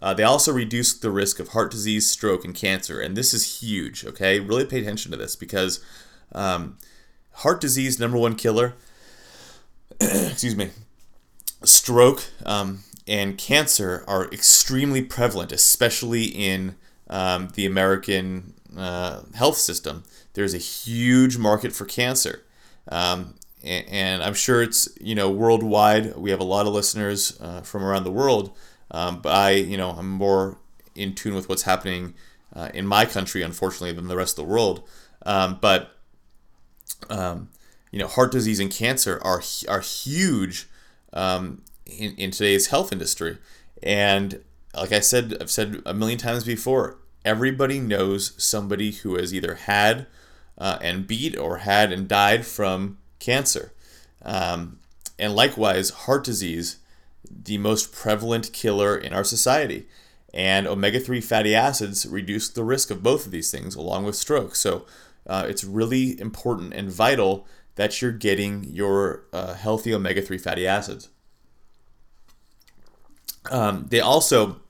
Uh, 0.00 0.12
they 0.12 0.22
also 0.22 0.52
reduce 0.52 0.92
the 0.92 1.10
risk 1.10 1.38
of 1.38 1.48
heart 1.48 1.70
disease, 1.70 2.08
stroke, 2.08 2.44
and 2.44 2.54
cancer, 2.54 3.00
and 3.00 3.16
this 3.16 3.32
is 3.32 3.60
huge. 3.60 4.04
Okay, 4.04 4.40
really 4.40 4.64
pay 4.64 4.80
attention 4.80 5.10
to 5.12 5.16
this 5.16 5.36
because 5.36 5.84
um, 6.32 6.78
heart 7.32 7.60
disease, 7.60 8.00
number 8.00 8.18
one 8.18 8.34
killer. 8.34 8.74
excuse 10.00 10.56
me. 10.56 10.70
Stroke 11.62 12.24
um, 12.44 12.80
and 13.06 13.38
cancer 13.38 14.04
are 14.06 14.26
extremely 14.30 15.02
prevalent, 15.02 15.52
especially 15.52 16.24
in 16.24 16.76
um, 17.08 17.48
the 17.54 17.64
American 17.64 18.54
uh, 18.76 19.22
health 19.34 19.56
system. 19.56 20.04
There's 20.34 20.54
a 20.54 20.58
huge 20.58 21.38
market 21.38 21.72
for 21.72 21.84
cancer. 21.84 22.43
Um, 22.88 23.34
and 23.64 24.22
I'm 24.22 24.34
sure 24.34 24.62
it's 24.62 24.88
you 25.00 25.14
know 25.14 25.30
worldwide. 25.30 26.16
We 26.16 26.30
have 26.30 26.40
a 26.40 26.44
lot 26.44 26.66
of 26.66 26.74
listeners 26.74 27.38
uh, 27.40 27.62
from 27.62 27.82
around 27.82 28.04
the 28.04 28.10
world, 28.10 28.54
um, 28.90 29.20
but 29.22 29.34
I 29.34 29.50
you 29.52 29.76
know 29.76 29.90
I'm 29.90 30.10
more 30.10 30.58
in 30.94 31.14
tune 31.14 31.34
with 31.34 31.48
what's 31.48 31.62
happening 31.62 32.14
uh, 32.54 32.68
in 32.74 32.86
my 32.86 33.04
country, 33.04 33.42
unfortunately, 33.42 33.92
than 33.92 34.08
the 34.08 34.16
rest 34.16 34.38
of 34.38 34.44
the 34.44 34.50
world. 34.50 34.86
Um, 35.24 35.58
but 35.60 35.96
um, 37.08 37.48
you 37.90 37.98
know, 37.98 38.06
heart 38.06 38.32
disease 38.32 38.60
and 38.60 38.70
cancer 38.70 39.20
are 39.22 39.42
are 39.68 39.80
huge 39.80 40.68
um, 41.12 41.62
in 41.86 42.14
in 42.16 42.30
today's 42.30 42.66
health 42.66 42.92
industry, 42.92 43.38
and 43.82 44.40
like 44.76 44.92
I 44.92 45.00
said, 45.00 45.36
I've 45.40 45.50
said 45.50 45.80
a 45.86 45.94
million 45.94 46.18
times 46.18 46.44
before, 46.44 46.98
everybody 47.24 47.78
knows 47.78 48.34
somebody 48.36 48.92
who 48.92 49.16
has 49.16 49.32
either 49.32 49.54
had 49.54 50.06
uh, 50.58 50.78
and 50.80 51.06
beat 51.06 51.36
or 51.36 51.58
had 51.58 51.92
and 51.92 52.08
died 52.08 52.46
from 52.46 52.98
cancer. 53.18 53.72
Um, 54.22 54.78
and 55.18 55.34
likewise, 55.34 55.90
heart 55.90 56.24
disease, 56.24 56.78
the 57.30 57.58
most 57.58 57.92
prevalent 57.92 58.52
killer 58.52 58.96
in 58.96 59.12
our 59.12 59.24
society. 59.24 59.86
And 60.32 60.66
omega 60.66 60.98
3 60.98 61.20
fatty 61.20 61.54
acids 61.54 62.06
reduce 62.06 62.48
the 62.48 62.64
risk 62.64 62.90
of 62.90 63.02
both 63.02 63.26
of 63.26 63.32
these 63.32 63.50
things 63.50 63.76
along 63.76 64.04
with 64.04 64.16
stroke. 64.16 64.56
So 64.56 64.84
uh, 65.26 65.46
it's 65.48 65.64
really 65.64 66.18
important 66.20 66.74
and 66.74 66.90
vital 66.90 67.46
that 67.76 68.00
you're 68.00 68.12
getting 68.12 68.64
your 68.64 69.24
uh, 69.32 69.54
healthy 69.54 69.94
omega 69.94 70.22
3 70.22 70.38
fatty 70.38 70.66
acids. 70.66 71.08
Um, 73.50 73.86
they 73.90 74.00
also 74.00 74.60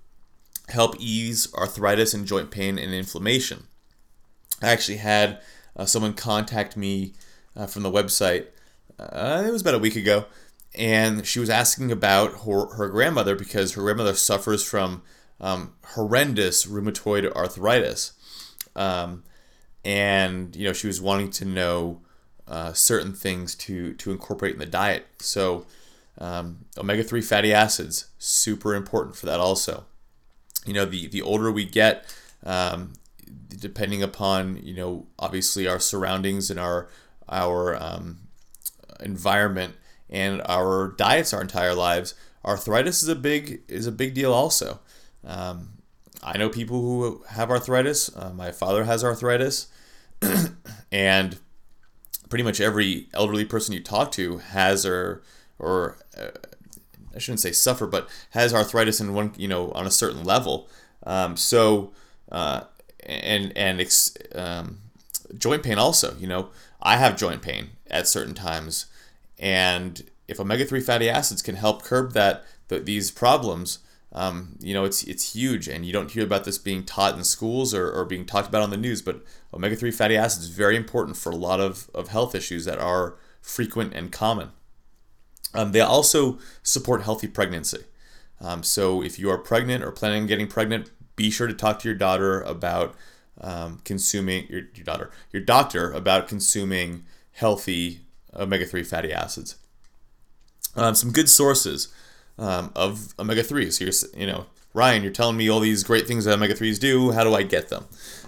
help 0.68 0.96
ease 0.98 1.52
arthritis 1.54 2.14
and 2.14 2.26
joint 2.26 2.50
pain 2.50 2.78
and 2.78 2.92
inflammation. 2.92 3.64
I 4.62 4.68
actually 4.68 4.98
had 4.98 5.40
uh, 5.76 5.84
someone 5.86 6.14
contacted 6.14 6.76
me 6.76 7.14
uh, 7.56 7.66
from 7.66 7.82
the 7.82 7.90
website. 7.90 8.46
Uh, 8.98 9.44
it 9.46 9.50
was 9.50 9.62
about 9.62 9.74
a 9.74 9.78
week 9.78 9.96
ago, 9.96 10.26
and 10.74 11.26
she 11.26 11.40
was 11.40 11.50
asking 11.50 11.90
about 11.90 12.44
her, 12.44 12.74
her 12.74 12.88
grandmother 12.88 13.34
because 13.34 13.72
her 13.72 13.82
grandmother 13.82 14.14
suffers 14.14 14.64
from 14.64 15.02
um, 15.40 15.72
horrendous 15.84 16.66
rheumatoid 16.66 17.30
arthritis, 17.32 18.12
um, 18.76 19.24
and 19.84 20.54
you 20.56 20.64
know 20.64 20.72
she 20.72 20.86
was 20.86 21.00
wanting 21.00 21.30
to 21.30 21.44
know 21.44 22.00
uh, 22.48 22.72
certain 22.72 23.12
things 23.12 23.54
to 23.54 23.94
to 23.94 24.10
incorporate 24.10 24.54
in 24.54 24.58
the 24.58 24.66
diet. 24.66 25.06
So 25.18 25.66
um, 26.18 26.66
omega 26.78 27.02
three 27.02 27.20
fatty 27.20 27.52
acids 27.52 28.06
super 28.18 28.74
important 28.74 29.16
for 29.16 29.26
that 29.26 29.40
also. 29.40 29.84
You 30.64 30.72
know 30.72 30.84
the 30.84 31.08
the 31.08 31.22
older 31.22 31.50
we 31.50 31.64
get, 31.64 32.14
um, 32.44 32.92
depending 33.48 34.02
upon 34.02 34.56
you 34.62 34.74
know 34.74 35.06
obviously 35.18 35.66
our 35.66 35.80
surroundings 35.80 36.50
and 36.50 36.60
our 36.60 36.88
our 37.28 37.80
um, 37.82 38.18
environment 39.00 39.74
and 40.10 40.42
our 40.46 40.88
diets 40.96 41.32
our 41.32 41.40
entire 41.40 41.74
lives, 41.74 42.14
arthritis 42.44 43.02
is 43.02 43.08
a 43.08 43.16
big 43.16 43.62
is 43.68 43.86
a 43.86 43.92
big 43.92 44.14
deal 44.14 44.32
also. 44.32 44.80
Um, 45.24 45.70
I 46.22 46.38
know 46.38 46.48
people 46.48 46.80
who 46.80 47.24
have 47.30 47.50
arthritis. 47.50 48.14
Uh, 48.14 48.32
my 48.34 48.50
father 48.50 48.84
has 48.84 49.04
arthritis, 49.04 49.68
and 50.92 51.38
pretty 52.28 52.44
much 52.44 52.60
every 52.60 53.08
elderly 53.12 53.44
person 53.44 53.74
you 53.74 53.82
talk 53.82 54.10
to 54.12 54.38
has 54.38 54.86
or 54.86 55.22
or 55.58 55.98
uh, 56.18 56.30
I 57.14 57.18
shouldn't 57.18 57.40
say 57.40 57.52
suffer, 57.52 57.86
but 57.86 58.08
has 58.30 58.52
arthritis 58.52 59.00
in 59.00 59.14
one 59.14 59.32
you 59.36 59.48
know 59.48 59.70
on 59.72 59.86
a 59.86 59.90
certain 59.90 60.24
level. 60.24 60.68
Um, 61.06 61.36
so 61.36 61.92
uh, 62.32 62.62
and 63.06 63.52
and 63.56 63.80
ex, 63.80 64.16
um, 64.34 64.78
joint 65.36 65.62
pain 65.62 65.78
also. 65.78 66.16
You 66.18 66.26
know, 66.26 66.48
I 66.82 66.96
have 66.96 67.16
joint 67.16 67.42
pain 67.42 67.70
at 67.88 68.08
certain 68.08 68.34
times, 68.34 68.86
and 69.38 70.02
if 70.28 70.40
omega 70.40 70.64
three 70.64 70.80
fatty 70.80 71.08
acids 71.08 71.42
can 71.42 71.56
help 71.56 71.82
curb 71.82 72.12
that 72.12 72.44
the, 72.68 72.78
these 72.78 73.10
problems, 73.10 73.80
um, 74.12 74.56
you 74.60 74.72
know, 74.74 74.84
it's 74.84 75.04
it's 75.04 75.34
huge, 75.34 75.68
and 75.68 75.84
you 75.84 75.92
don't 75.92 76.10
hear 76.10 76.24
about 76.24 76.44
this 76.44 76.58
being 76.58 76.84
taught 76.84 77.16
in 77.16 77.24
schools 77.24 77.74
or, 77.74 77.90
or 77.90 78.04
being 78.04 78.24
talked 78.24 78.48
about 78.48 78.62
on 78.62 78.70
the 78.70 78.76
news. 78.76 79.02
But 79.02 79.22
omega 79.52 79.76
three 79.76 79.90
fatty 79.90 80.16
acids 80.16 80.44
is 80.44 80.50
very 80.50 80.76
important 80.76 81.16
for 81.16 81.30
a 81.30 81.36
lot 81.36 81.60
of, 81.60 81.90
of 81.94 82.08
health 82.08 82.34
issues 82.34 82.64
that 82.64 82.78
are 82.78 83.16
frequent 83.40 83.92
and 83.94 84.10
common. 84.10 84.50
Um, 85.52 85.72
they 85.72 85.80
also 85.80 86.38
support 86.62 87.02
healthy 87.02 87.28
pregnancy. 87.28 87.84
Um, 88.40 88.62
so 88.62 89.02
if 89.02 89.18
you 89.18 89.30
are 89.30 89.38
pregnant 89.38 89.84
or 89.84 89.92
planning 89.92 90.22
on 90.22 90.26
getting 90.26 90.48
pregnant, 90.48 90.90
be 91.16 91.30
sure 91.30 91.46
to 91.46 91.54
talk 91.54 91.78
to 91.80 91.88
your 91.88 91.96
daughter 91.96 92.40
about 92.42 92.94
um, 93.40 93.80
consuming 93.84 94.46
your, 94.48 94.62
your 94.74 94.84
daughter 94.84 95.10
your 95.32 95.42
doctor 95.42 95.90
about 95.92 96.28
consuming 96.28 97.04
healthy 97.32 98.00
omega-3 98.34 98.86
fatty 98.86 99.12
acids. 99.12 99.56
Um, 100.76 100.94
some 100.94 101.12
good 101.12 101.28
sources 101.28 101.92
um, 102.38 102.72
of 102.74 103.14
omega-3s 103.18 103.80
you're 103.80 104.20
you 104.20 104.26
know 104.26 104.46
ryan 104.72 105.02
you're 105.02 105.12
telling 105.12 105.36
me 105.36 105.48
all 105.48 105.60
these 105.60 105.84
great 105.84 106.06
things 106.06 106.24
that 106.24 106.34
omega-3s 106.34 106.78
do. 106.78 107.12
How 107.12 107.24
do 107.24 107.34
i 107.34 107.42
get 107.42 107.68
them? 107.68 107.86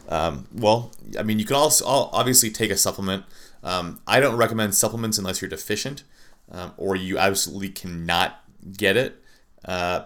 Um, 0.09 0.47
well 0.53 0.93
i 1.19 1.23
mean 1.23 1.39
you 1.39 1.45
can 1.45 1.57
also 1.57 1.85
obviously 1.87 2.51
take 2.51 2.71
a 2.71 2.77
supplement. 2.77 3.25
Um, 3.63 4.01
i 4.07 4.21
don't 4.21 4.37
recommend 4.37 4.75
supplements 4.75 5.19
unless 5.19 5.41
you're 5.41 5.49
deficient 5.49 6.05
um, 6.51 6.73
or 6.77 6.97
you 6.97 7.19
absolutely 7.19 7.71
cannot 7.71 8.43
get 8.77 8.97
it. 8.97 9.23
Uh, 9.65 10.05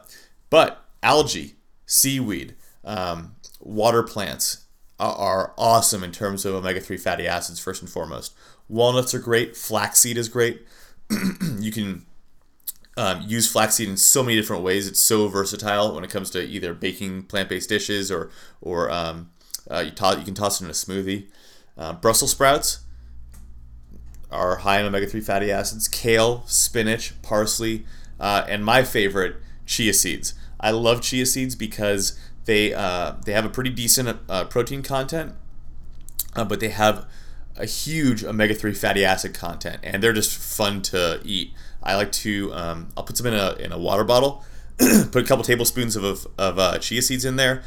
but 0.49 0.85
algae 1.03 1.57
seaweed 1.87 2.55
um, 2.85 3.37
water 3.61 4.03
plants 4.03 4.65
are 4.99 5.55
awesome 5.57 6.05
in 6.05 6.13
terms 6.13 6.45
of 6.45 6.55
omega 6.55 6.81
3 6.81 6.97
fatty 6.99 7.27
acids, 7.27 7.59
first 7.59 7.81
and 7.81 7.91
foremost. 7.91 8.35
Walnuts 8.69 9.15
are 9.15 9.19
great, 9.19 9.57
flaxseed 9.57 10.19
is 10.19 10.29
great. 10.29 10.63
you 11.59 11.73
can 11.73 12.05
um, 12.97 13.23
use 13.27 13.51
flaxseed 13.51 13.89
in 13.89 13.97
so 13.97 14.23
many 14.23 14.37
different 14.37 14.63
ways. 14.63 14.87
It's 14.87 15.01
so 15.01 15.27
versatile 15.29 15.95
when 15.95 16.05
it 16.05 16.11
comes 16.11 16.31
to 16.31 16.43
either 16.43 16.75
baking 16.75 17.25
plant 17.25 17.49
based 17.49 17.69
dishes 17.71 18.11
or, 18.11 18.31
or 18.61 18.91
um, 18.91 19.31
uh, 19.71 19.79
you, 19.79 19.91
to- 19.93 20.17
you 20.19 20.25
can 20.25 20.35
toss 20.35 20.61
it 20.61 20.65
in 20.65 20.71
a 20.71 20.75
smoothie. 20.75 21.29
Uh, 21.79 21.95
Brussels 21.95 22.33
sprouts 22.33 22.81
are 24.31 24.57
high 24.57 24.81
in 24.81 24.87
omega 24.87 25.07
3 25.07 25.21
fatty 25.21 25.51
acids, 25.51 25.89
kale, 25.89 26.45
spinach, 26.47 27.21
parsley, 27.23 27.87
uh, 28.21 28.45
and 28.49 28.65
my 28.65 28.83
favorite, 28.83 29.37
chia 29.65 29.95
seeds. 29.95 30.35
I 30.61 30.73
love 30.73 31.01
chia 31.01 31.25
seeds 31.25 31.57
because 31.57 32.19
they 32.51 32.75
uh, 32.75 33.13
they 33.25 33.33
have 33.33 33.45
a 33.45 33.49
pretty 33.49 33.71
decent 33.71 34.19
uh, 34.29 34.45
protein 34.47 34.83
content, 34.83 35.35
uh, 36.35 36.45
but 36.45 36.59
they 36.59 36.71
have 36.71 37.07
a 37.57 37.65
huge 37.65 38.25
omega 38.25 38.55
three 38.55 38.75
fatty 38.75 39.05
acid 39.05 39.35
content, 39.35 39.79
and 39.85 40.03
they're 40.03 40.13
just 40.13 40.37
fun 40.37 40.83
to 40.83 41.21
eat. 41.25 41.53
I 41.81 41.95
like 41.95 42.11
to 42.13 42.53
um, 42.53 42.89
I'll 42.97 43.05
put 43.05 43.17
some 43.17 43.27
in 43.27 43.35
a 43.35 43.53
in 43.55 43.71
a 43.71 43.79
water 43.79 44.03
bottle, 44.03 44.45
put 44.79 45.17
a 45.17 45.25
couple 45.25 45.45
tablespoons 45.45 45.95
of 45.95 46.03
of, 46.03 46.27
of 46.39 46.59
uh, 46.59 46.79
chia 46.79 47.03
seeds 47.03 47.25
in 47.25 47.37
there, 47.37 47.63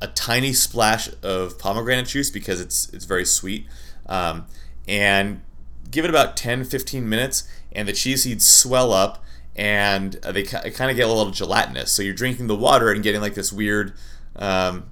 a 0.00 0.06
tiny 0.06 0.52
splash 0.52 1.10
of 1.24 1.58
pomegranate 1.58 2.06
juice 2.06 2.30
because 2.30 2.60
it's 2.60 2.88
it's 2.90 3.06
very 3.06 3.24
sweet, 3.24 3.66
um, 4.06 4.46
and 4.86 5.42
give 5.90 6.04
it 6.04 6.10
about 6.10 6.36
10 6.36 6.62
15 6.62 7.08
minutes, 7.08 7.42
and 7.72 7.88
the 7.88 7.92
chia 7.92 8.16
seeds 8.16 8.48
swell 8.48 8.92
up 8.92 9.24
and 9.56 10.12
they 10.12 10.44
kind 10.44 10.88
of 10.88 10.96
get 10.96 11.08
a 11.08 11.12
little 11.12 11.32
gelatinous. 11.32 11.90
So 11.90 12.00
you're 12.00 12.14
drinking 12.14 12.46
the 12.46 12.54
water 12.54 12.92
and 12.92 13.02
getting 13.02 13.20
like 13.20 13.34
this 13.34 13.52
weird, 13.52 13.92
um, 14.38 14.90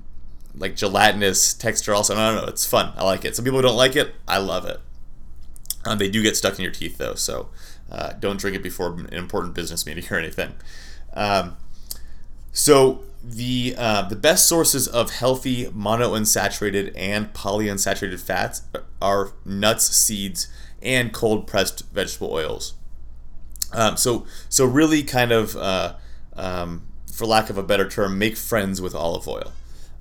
like 0.55 0.77
gelatinous 0.77 1.55
texture. 1.55 1.95
Also, 1.95 2.15
I 2.15 2.33
don't 2.33 2.43
know. 2.43 2.49
It's 2.49 2.67
fun. 2.67 2.93
I 2.97 3.05
like 3.05 3.25
it. 3.25 3.37
Some 3.37 3.45
people 3.45 3.63
don't 3.63 3.77
like 3.77 3.97
it. 3.97 4.15
I 4.27 4.39
love 4.39 4.65
it. 4.67 4.81
Um, 5.85 5.99
they 5.99 6.09
do 6.09 6.23
get 6.23 6.37
stuck 6.37 6.59
in 6.59 6.63
your 6.63 6.73
teeth 6.73 6.99
though, 6.99 7.15
so 7.15 7.49
uh, 7.91 8.13
don't 8.15 8.39
drink 8.39 8.57
it 8.57 8.63
before 8.63 8.93
an 8.95 9.13
important 9.13 9.55
business 9.55 9.87
meeting 9.87 10.05
or 10.11 10.19
anything. 10.19 10.55
Um, 11.15 11.57
so 12.53 13.03
the 13.23 13.75
uh, 13.77 14.03
the 14.03 14.17
best 14.17 14.47
sources 14.47 14.89
of 14.89 15.11
healthy 15.11 15.67
monounsaturated 15.67 16.93
and 16.97 17.33
polyunsaturated 17.33 18.21
fats 18.21 18.63
are 19.01 19.33
nuts, 19.45 19.85
seeds, 19.97 20.49
and 20.83 21.13
cold 21.13 21.47
pressed 21.47 21.89
vegetable 21.91 22.33
oils. 22.33 22.75
Um, 23.73 23.97
so 23.97 24.27
so 24.49 24.65
really 24.65 25.03
kind 25.03 25.33
of 25.33 25.57
uh, 25.57 25.95
um, 26.35 26.87
for 27.17 27.25
lack 27.25 27.49
of 27.49 27.57
a 27.57 27.63
better 27.63 27.89
term, 27.89 28.19
make 28.19 28.37
friends 28.37 28.83
with 28.83 28.95
olive 28.95 29.27
oil. 29.27 29.53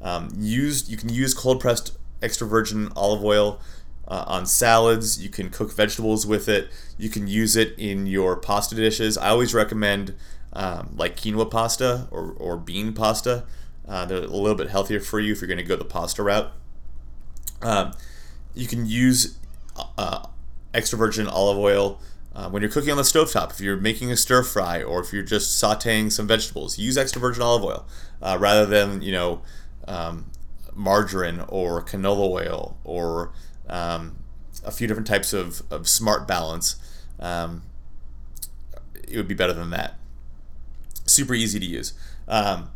Um, 0.02 0.30
use 0.38 0.90
you 0.90 0.98
can 0.98 1.08
use 1.08 1.34
cold 1.34 1.62
pressed 1.62 1.98
extra 2.22 2.46
virgin 2.46 2.92
olive 2.94 3.24
oil 3.24 3.62
uh, 4.06 4.26
on 4.28 4.46
salads. 4.46 5.24
You 5.24 5.30
can 5.30 5.50
cook 5.50 5.72
vegetables 5.72 6.28
with 6.28 6.50
it. 6.50 6.70
You 6.98 7.10
can 7.10 7.26
use 7.28 7.56
it 7.56 7.74
in 7.78 8.06
your 8.06 8.36
pasta 8.36 8.76
dishes. 8.76 9.18
I 9.18 9.30
always 9.30 9.54
recommend 9.54 10.14
um, 10.52 10.94
like 10.98 11.16
quinoa 11.16 11.50
pasta 11.50 12.10
or, 12.12 12.34
or 12.38 12.58
bean 12.58 12.92
pasta. 12.92 13.46
Uh, 13.88 14.06
they're 14.06 14.18
a 14.18 14.28
little 14.28 14.56
bit 14.56 14.70
healthier 14.70 15.00
for 15.00 15.22
you 15.22 15.32
if 15.32 15.40
you're 15.40 15.48
going 15.48 15.58
to 15.58 15.64
go 15.64 15.78
the 15.78 15.86
pasta 15.86 16.22
route. 16.22 16.52
Um, 17.62 17.94
you 18.54 18.68
can 18.68 18.86
use 18.86 19.38
uh, 19.98 20.28
extra 20.74 20.98
virgin 20.98 21.28
olive 21.28 21.58
oil 21.58 22.02
uh, 22.36 22.50
when 22.50 22.62
you're 22.62 22.72
cooking 22.72 22.92
on 22.92 22.98
the 22.98 23.04
stovetop, 23.04 23.52
if 23.52 23.62
you're 23.62 23.78
making 23.78 24.12
a 24.12 24.18
stir 24.18 24.44
fry 24.44 24.84
or 24.84 25.00
if 25.00 25.14
you're 25.14 25.24
just 25.24 25.62
sauteing 25.62 26.12
some 26.12 26.28
vegetables, 26.28 26.78
use 26.78 26.98
extra 26.98 27.22
virgin 27.22 27.42
olive 27.42 27.64
oil 27.64 27.88
uh, 28.22 28.38
rather 28.40 28.66
than 28.66 29.02
you 29.02 29.12
know 29.12 29.42
um, 29.88 30.30
margarine 30.74 31.44
or 31.48 31.82
canola 31.82 32.30
oil 32.30 32.78
or 32.84 33.32
um, 33.70 34.18
a 34.66 34.72
few 34.72 34.86
different 34.86 35.08
types 35.08 35.32
of, 35.32 35.64
of 35.72 35.88
smart 35.88 36.28
balance. 36.28 36.76
Um, 37.20 37.64
it 39.08 39.16
would 39.16 39.28
be 39.28 39.36
better 39.36 39.54
than 39.54 39.70
that. 39.70 39.96
Super 41.06 41.34
easy 41.36 41.60
to 41.60 41.66
use. 41.66 41.94
Um, 42.28 42.70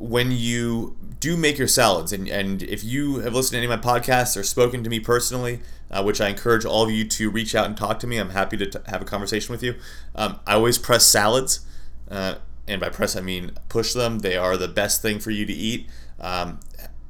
when 0.00 0.32
you 0.32 0.96
do 1.20 1.36
make 1.36 1.58
your 1.58 1.68
salads, 1.68 2.10
and, 2.10 2.26
and 2.26 2.62
if 2.62 2.82
you 2.82 3.18
have 3.18 3.34
listened 3.34 3.52
to 3.52 3.56
any 3.58 3.70
of 3.70 3.84
my 3.84 4.00
podcasts 4.00 4.34
or 4.34 4.42
spoken 4.42 4.82
to 4.82 4.88
me 4.88 4.98
personally, 4.98 5.60
uh, 5.90 6.02
which 6.02 6.22
I 6.22 6.28
encourage 6.28 6.64
all 6.64 6.84
of 6.84 6.90
you 6.90 7.04
to 7.04 7.30
reach 7.30 7.54
out 7.54 7.66
and 7.66 7.76
talk 7.76 7.98
to 8.00 8.06
me, 8.06 8.16
I'm 8.16 8.30
happy 8.30 8.56
to 8.56 8.66
t- 8.66 8.78
have 8.86 9.02
a 9.02 9.04
conversation 9.04 9.52
with 9.52 9.62
you. 9.62 9.74
Um, 10.16 10.40
I 10.46 10.54
always 10.54 10.78
press 10.78 11.04
salads, 11.04 11.66
uh, 12.10 12.36
and 12.66 12.80
by 12.80 12.88
press 12.88 13.14
I 13.14 13.20
mean 13.20 13.52
push 13.68 13.92
them. 13.92 14.20
They 14.20 14.36
are 14.36 14.56
the 14.56 14.68
best 14.68 15.02
thing 15.02 15.18
for 15.18 15.30
you 15.30 15.44
to 15.44 15.52
eat 15.52 15.86
um, 16.18 16.60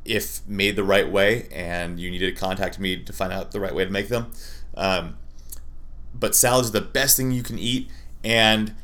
if 0.05 0.47
made 0.49 0.75
the 0.75 0.85
right 0.85 1.09
way, 1.09 1.47
and 1.53 2.01
you 2.01 2.11
need 2.11 2.19
to 2.19 2.33
contact 2.33 2.81
me 2.81 2.97
to 2.97 3.13
find 3.13 3.33
out 3.33 3.53
the 3.53 3.61
right 3.61 3.75
way 3.75 3.85
to 3.85 3.91
make 3.91 4.09
them. 4.09 4.33
Um, 4.77 5.17
but 6.13 6.35
salads 6.35 6.71
are 6.71 6.73
the 6.73 6.81
best 6.81 7.17
thing 7.17 7.31
you 7.31 7.45
can 7.45 7.59
eat, 7.59 7.89
and 8.25 8.75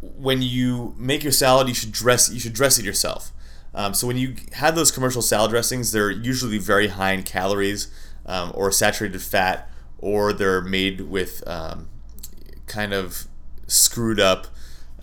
when 0.00 0.42
you 0.42 0.96
make 0.98 1.22
your 1.22 1.32
salad, 1.32 1.68
you 1.68 1.74
should 1.74 1.92
dress 1.92 2.28
you 2.28 2.40
should 2.40 2.52
dress 2.52 2.76
it 2.76 2.84
yourself. 2.84 3.30
Um, 3.76 3.94
so 3.94 4.06
when 4.06 4.16
you 4.16 4.34
have 4.54 4.74
those 4.74 4.90
commercial 4.90 5.22
salad 5.22 5.50
dressings, 5.50 5.92
they're 5.92 6.10
usually 6.10 6.58
very 6.58 6.88
high 6.88 7.12
in 7.12 7.22
calories 7.22 7.88
um, 8.24 8.50
or 8.54 8.72
saturated 8.72 9.20
fat, 9.20 9.70
or 9.98 10.32
they're 10.32 10.62
made 10.62 11.02
with 11.02 11.46
um, 11.46 11.88
kind 12.66 12.92
of 12.92 13.28
screwed 13.66 14.18
up 14.18 14.46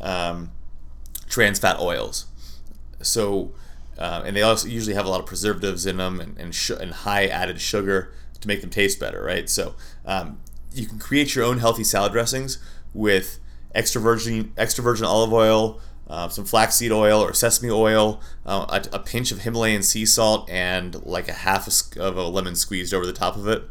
um, 0.01 0.51
trans 1.29 1.59
fat 1.59 1.79
oils. 1.79 2.25
So 3.01 3.53
uh, 3.97 4.23
and 4.25 4.35
they 4.35 4.41
also 4.41 4.67
usually 4.67 4.95
have 4.95 5.05
a 5.05 5.09
lot 5.09 5.19
of 5.19 5.25
preservatives 5.25 5.85
in 5.85 5.97
them 5.97 6.19
and 6.19 6.37
and, 6.37 6.55
sh- 6.55 6.71
and 6.71 6.91
high 6.91 7.27
added 7.27 7.61
sugar 7.61 8.11
to 8.41 8.47
make 8.47 8.61
them 8.61 8.69
taste 8.69 8.99
better, 8.99 9.23
right? 9.23 9.49
So 9.49 9.75
um, 10.05 10.39
you 10.73 10.87
can 10.87 10.99
create 10.99 11.35
your 11.35 11.45
own 11.45 11.59
healthy 11.59 11.83
salad 11.83 12.11
dressings 12.11 12.57
with 12.93 13.39
extra 13.75 14.01
virgin 14.01 14.51
extra 14.57 14.83
virgin 14.83 15.05
olive 15.05 15.31
oil 15.33 15.79
uh, 16.07 16.27
some 16.29 16.45
flaxseed 16.45 16.91
oil 16.91 17.21
or 17.21 17.33
sesame 17.33 17.71
oil, 17.71 18.21
uh, 18.45 18.81
a, 18.93 18.95
a, 18.95 18.99
pinch 18.99 19.31
of 19.31 19.41
Himalayan 19.41 19.83
sea 19.83 20.05
salt, 20.05 20.49
and 20.49 21.03
like 21.05 21.29
a 21.29 21.33
half 21.33 21.67
of 21.97 22.17
a 22.17 22.27
lemon 22.27 22.55
squeezed 22.55 22.93
over 22.93 23.05
the 23.05 23.13
top 23.13 23.35
of 23.35 23.47
it. 23.47 23.63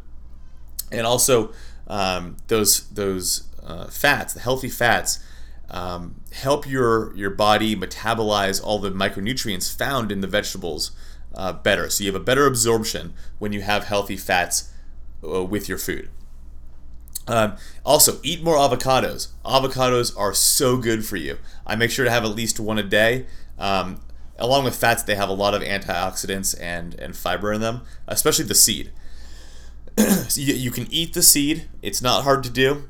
And 0.91 1.07
also, 1.07 1.53
um, 1.87 2.37
those 2.49 2.89
those 2.89 3.49
uh, 3.63 3.87
fats, 3.87 4.35
the 4.35 4.41
healthy 4.41 4.69
fats, 4.69 5.23
um, 5.71 6.21
help 6.33 6.69
your 6.69 7.15
your 7.17 7.31
body 7.31 7.77
metabolize 7.77 8.63
all 8.63 8.79
the 8.79 8.91
micronutrients 8.91 9.75
found 9.75 10.11
in 10.11 10.21
the 10.21 10.27
vegetables 10.27 10.93
uh, 11.35 11.53
better. 11.53 11.91
So 11.91 12.05
you 12.05 12.13
have 12.13 12.21
a 12.21 12.25
better 12.25 12.47
absorption 12.47 13.15
when 13.39 13.53
you 13.53 13.63
have 13.63 13.85
healthy 13.85 14.17
fats 14.17 14.71
uh, 15.23 15.45
with 15.45 15.69
your 15.69 15.79
food. 15.79 16.09
Um, 17.29 17.57
also, 17.85 18.19
eat 18.23 18.43
more 18.43 18.57
avocados. 18.57 19.29
Avocados 19.45 20.17
are 20.19 20.35
so 20.35 20.77
good 20.77 21.05
for 21.05 21.17
you. 21.17 21.39
I 21.67 21.77
make 21.77 21.91
sure 21.91 22.05
to 22.05 22.11
have 22.11 22.25
at 22.25 22.31
least 22.31 22.59
one 22.59 22.79
a 22.79 22.83
day. 22.83 23.27
Um, 23.59 24.01
along 24.39 24.65
with 24.65 24.77
fats, 24.77 25.03
they 25.03 25.15
have 25.15 25.29
a 25.29 25.35
lot 25.35 25.55
of 25.55 25.63
antioxidants 25.63 26.55
and, 26.61 26.95
and 26.95 27.17
fiber 27.17 27.53
in 27.53 27.61
them, 27.61 27.83
especially 28.09 28.45
the 28.45 28.55
seed. 28.55 28.91
so 29.97 30.41
you, 30.41 30.55
you, 30.55 30.71
can 30.71 30.87
eat 30.91 31.15
the 31.15 31.23
seed, 31.23 31.69
it's 31.81 32.03
not 32.03 32.25
hard 32.25 32.43
to 32.45 32.51
do. 32.51 32.89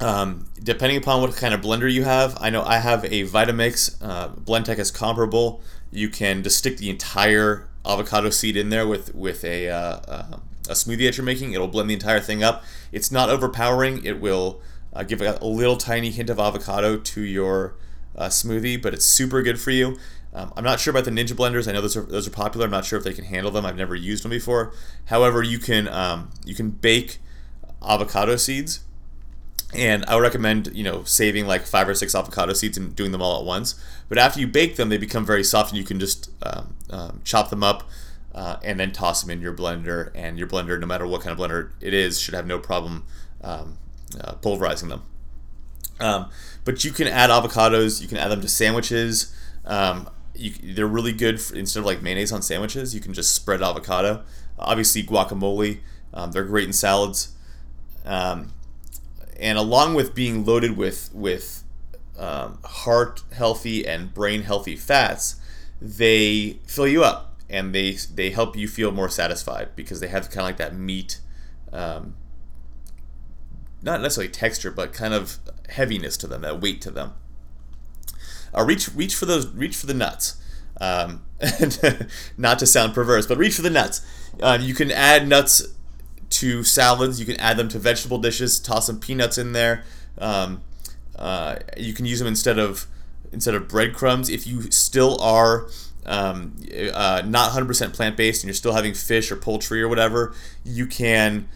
Um, 0.00 0.48
depending 0.62 0.98
upon 0.98 1.20
what 1.20 1.34
kind 1.34 1.52
of 1.52 1.60
blender 1.60 1.92
you 1.92 2.04
have, 2.04 2.36
I 2.40 2.50
know 2.50 2.62
I 2.62 2.78
have 2.78 3.04
a 3.04 3.24
Vitamix. 3.24 3.96
Uh, 4.00 4.28
Blendtec 4.28 4.78
is 4.78 4.92
comparable. 4.92 5.60
You 5.90 6.08
can 6.08 6.44
just 6.44 6.58
stick 6.58 6.76
the 6.76 6.90
entire 6.90 7.68
avocado 7.84 8.30
seed 8.30 8.56
in 8.56 8.68
there 8.68 8.86
with 8.86 9.14
with 9.14 9.44
a 9.44 9.68
uh, 9.68 10.00
uh, 10.06 10.36
a 10.68 10.72
smoothie 10.72 11.06
that 11.06 11.16
you're 11.16 11.24
making. 11.24 11.52
It'll 11.52 11.68
blend 11.68 11.90
the 11.90 11.94
entire 11.94 12.20
thing 12.20 12.42
up. 12.42 12.62
It's 12.92 13.10
not 13.10 13.30
overpowering. 13.30 14.04
It 14.04 14.20
will 14.20 14.60
uh, 14.92 15.02
give 15.02 15.20
a, 15.20 15.38
a, 15.40 15.46
little 15.46 15.76
tiny 15.76 16.10
hint 16.10 16.30
of 16.30 16.38
avocado 16.38 16.96
to 16.96 17.20
your 17.20 17.74
uh, 18.16 18.28
smoothie, 18.28 18.80
but 18.80 18.94
it's 18.94 19.04
super 19.04 19.42
good 19.42 19.60
for 19.60 19.70
you. 19.70 19.96
Um, 20.34 20.52
I'm 20.56 20.64
not 20.64 20.78
sure 20.78 20.90
about 20.90 21.04
the 21.04 21.10
Ninja 21.10 21.32
blenders. 21.32 21.68
I 21.68 21.72
know 21.72 21.80
those 21.80 21.96
are 21.96 22.02
those 22.02 22.26
are 22.26 22.30
popular. 22.30 22.66
I'm 22.66 22.70
not 22.70 22.84
sure 22.84 22.98
if 22.98 23.04
they 23.04 23.14
can 23.14 23.24
handle 23.24 23.50
them. 23.50 23.64
I've 23.64 23.76
never 23.76 23.94
used 23.94 24.24
them 24.24 24.30
before. 24.30 24.72
However, 25.06 25.42
you 25.42 25.58
can 25.58 25.88
um, 25.88 26.30
you 26.44 26.54
can 26.54 26.70
bake 26.70 27.18
avocado 27.82 28.36
seeds, 28.36 28.80
and 29.74 30.04
I 30.04 30.14
would 30.14 30.22
recommend 30.22 30.70
you 30.74 30.84
know 30.84 31.02
saving 31.04 31.46
like 31.46 31.62
five 31.62 31.88
or 31.88 31.94
six 31.94 32.14
avocado 32.14 32.52
seeds 32.52 32.76
and 32.76 32.94
doing 32.94 33.12
them 33.12 33.22
all 33.22 33.38
at 33.40 33.46
once. 33.46 33.82
But 34.08 34.18
after 34.18 34.38
you 34.38 34.46
bake 34.46 34.76
them, 34.76 34.90
they 34.90 34.98
become 34.98 35.24
very 35.24 35.44
soft, 35.44 35.70
and 35.70 35.78
you 35.78 35.84
can 35.84 35.98
just 35.98 36.30
um, 36.42 36.74
um 36.90 37.20
chop 37.24 37.48
them 37.48 37.62
up 37.62 37.88
uh, 38.38 38.56
and 38.62 38.78
then 38.78 38.92
toss 38.92 39.20
them 39.20 39.30
in 39.30 39.40
your 39.40 39.52
blender. 39.52 40.12
And 40.14 40.38
your 40.38 40.46
blender, 40.46 40.78
no 40.78 40.86
matter 40.86 41.04
what 41.04 41.22
kind 41.22 41.32
of 41.32 41.44
blender 41.44 41.72
it 41.80 41.92
is, 41.92 42.20
should 42.20 42.34
have 42.34 42.46
no 42.46 42.60
problem 42.60 43.04
um, 43.42 43.78
uh, 44.20 44.34
pulverizing 44.34 44.88
them. 44.88 45.02
Um, 45.98 46.30
but 46.64 46.84
you 46.84 46.92
can 46.92 47.08
add 47.08 47.30
avocados. 47.30 48.00
You 48.00 48.06
can 48.06 48.16
add 48.16 48.28
them 48.28 48.40
to 48.40 48.48
sandwiches. 48.48 49.34
Um, 49.64 50.08
you, 50.36 50.52
they're 50.62 50.86
really 50.86 51.12
good 51.12 51.40
for, 51.40 51.56
instead 51.56 51.80
of 51.80 51.86
like 51.86 52.00
mayonnaise 52.00 52.30
on 52.30 52.42
sandwiches. 52.42 52.94
You 52.94 53.00
can 53.00 53.12
just 53.12 53.34
spread 53.34 53.60
avocado. 53.60 54.22
Obviously, 54.56 55.02
guacamole. 55.02 55.80
Um, 56.14 56.30
they're 56.30 56.44
great 56.44 56.68
in 56.68 56.72
salads. 56.72 57.32
Um, 58.04 58.52
and 59.40 59.58
along 59.58 59.94
with 59.96 60.14
being 60.14 60.44
loaded 60.44 60.76
with 60.76 61.10
with 61.12 61.64
um, 62.16 62.60
heart 62.64 63.24
healthy 63.32 63.84
and 63.84 64.14
brain 64.14 64.42
healthy 64.42 64.76
fats, 64.76 65.40
they 65.80 66.60
fill 66.66 66.86
you 66.86 67.02
up 67.02 67.27
and 67.50 67.74
they 67.74 67.92
they 67.92 68.30
help 68.30 68.56
you 68.56 68.68
feel 68.68 68.90
more 68.90 69.08
satisfied 69.08 69.70
because 69.74 70.00
they 70.00 70.08
have 70.08 70.30
kind 70.30 70.40
of 70.40 70.44
like 70.44 70.56
that 70.58 70.74
meat, 70.74 71.20
um, 71.72 72.14
not 73.82 74.00
necessarily 74.00 74.30
texture, 74.30 74.70
but 74.70 74.92
kind 74.92 75.14
of 75.14 75.38
heaviness 75.70 76.16
to 76.18 76.26
them, 76.26 76.42
that 76.42 76.60
weight 76.60 76.80
to 76.82 76.90
them. 76.90 77.12
Uh, 78.56 78.64
reach 78.64 78.92
reach 78.94 79.14
for 79.14 79.26
those 79.26 79.46
reach 79.54 79.76
for 79.76 79.86
the 79.86 79.94
nuts. 79.94 80.36
Um, 80.80 81.22
not 82.38 82.58
to 82.60 82.66
sound 82.66 82.94
perverse, 82.94 83.26
but 83.26 83.38
reach 83.38 83.54
for 83.54 83.62
the 83.62 83.70
nuts. 83.70 84.00
Uh, 84.40 84.58
you 84.60 84.74
can 84.74 84.90
add 84.90 85.26
nuts 85.26 85.66
to 86.30 86.62
salads. 86.62 87.18
You 87.18 87.26
can 87.26 87.36
add 87.40 87.56
them 87.56 87.68
to 87.68 87.78
vegetable 87.78 88.18
dishes. 88.18 88.60
Toss 88.60 88.86
some 88.86 89.00
peanuts 89.00 89.38
in 89.38 89.52
there. 89.52 89.84
Um, 90.18 90.62
uh, 91.16 91.56
you 91.76 91.94
can 91.94 92.06
use 92.06 92.18
them 92.18 92.28
instead 92.28 92.58
of 92.58 92.86
instead 93.32 93.54
of 93.54 93.68
breadcrumbs 93.68 94.30
if 94.30 94.46
you 94.46 94.70
still 94.70 95.20
are 95.20 95.68
um, 96.08 96.56
uh, 96.92 97.22
not 97.24 97.52
100% 97.52 97.92
plant 97.92 98.16
based 98.16 98.42
and 98.42 98.48
you're 98.48 98.54
still 98.54 98.72
having 98.72 98.94
fish 98.94 99.30
or 99.30 99.36
poultry 99.36 99.82
or 99.82 99.88
whatever, 99.88 100.34
you 100.64 100.86
can 100.86 101.48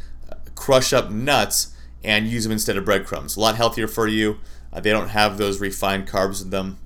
crush 0.54 0.92
up 0.92 1.10
nuts 1.10 1.74
and 2.04 2.26
use 2.26 2.44
them 2.44 2.52
instead 2.52 2.76
of 2.76 2.84
breadcrumbs. 2.84 3.36
A 3.36 3.40
lot 3.40 3.56
healthier 3.56 3.88
for 3.88 4.06
you. 4.06 4.38
Uh, 4.72 4.80
they 4.80 4.90
don't 4.90 5.08
have 5.08 5.38
those 5.38 5.60
refined 5.60 6.06
carbs 6.06 6.42
in 6.42 6.50
them. 6.50 6.78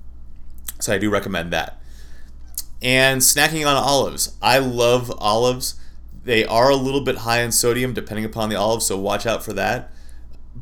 So 0.79 0.93
I 0.93 0.97
do 0.97 1.09
recommend 1.09 1.51
that. 1.53 1.81
And 2.81 3.21
snacking 3.21 3.67
on 3.67 3.75
olives. 3.75 4.35
I 4.41 4.59
love 4.59 5.11
olives. 5.17 5.75
They 6.23 6.45
are 6.45 6.69
a 6.69 6.75
little 6.75 7.01
bit 7.01 7.19
high 7.19 7.41
in 7.41 7.51
sodium 7.51 7.93
depending 7.93 8.25
upon 8.25 8.49
the 8.49 8.55
olive, 8.55 8.83
so 8.83 8.97
watch 8.97 9.25
out 9.25 9.43
for 9.43 9.53
that. 9.53 9.91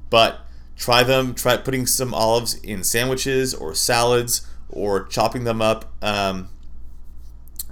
But 0.10 0.39
try 0.78 1.04
them, 1.04 1.34
try 1.34 1.58
putting 1.58 1.86
some 1.86 2.13
olives 2.13 2.56
in 2.56 2.84
sandwiches 2.84 3.54
or 3.54 3.74
salads 3.74 4.48
or 4.70 5.04
chopping 5.06 5.44
them 5.44 5.62
up 5.62 5.91
um, 6.02 6.50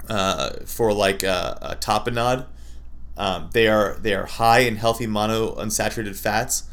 uh, 0.10 0.52
for 0.66 0.94
like 0.94 1.24
a, 1.24 1.58
a 1.62 1.76
tapenade. 1.76 2.46
Um, 3.16 3.50
they 3.54 3.68
are 3.68 3.96
they 4.02 4.14
are 4.14 4.26
high 4.26 4.60
in 4.60 4.78
healthy 4.78 5.08
monounsaturated 5.08 6.16
fats. 6.16 6.64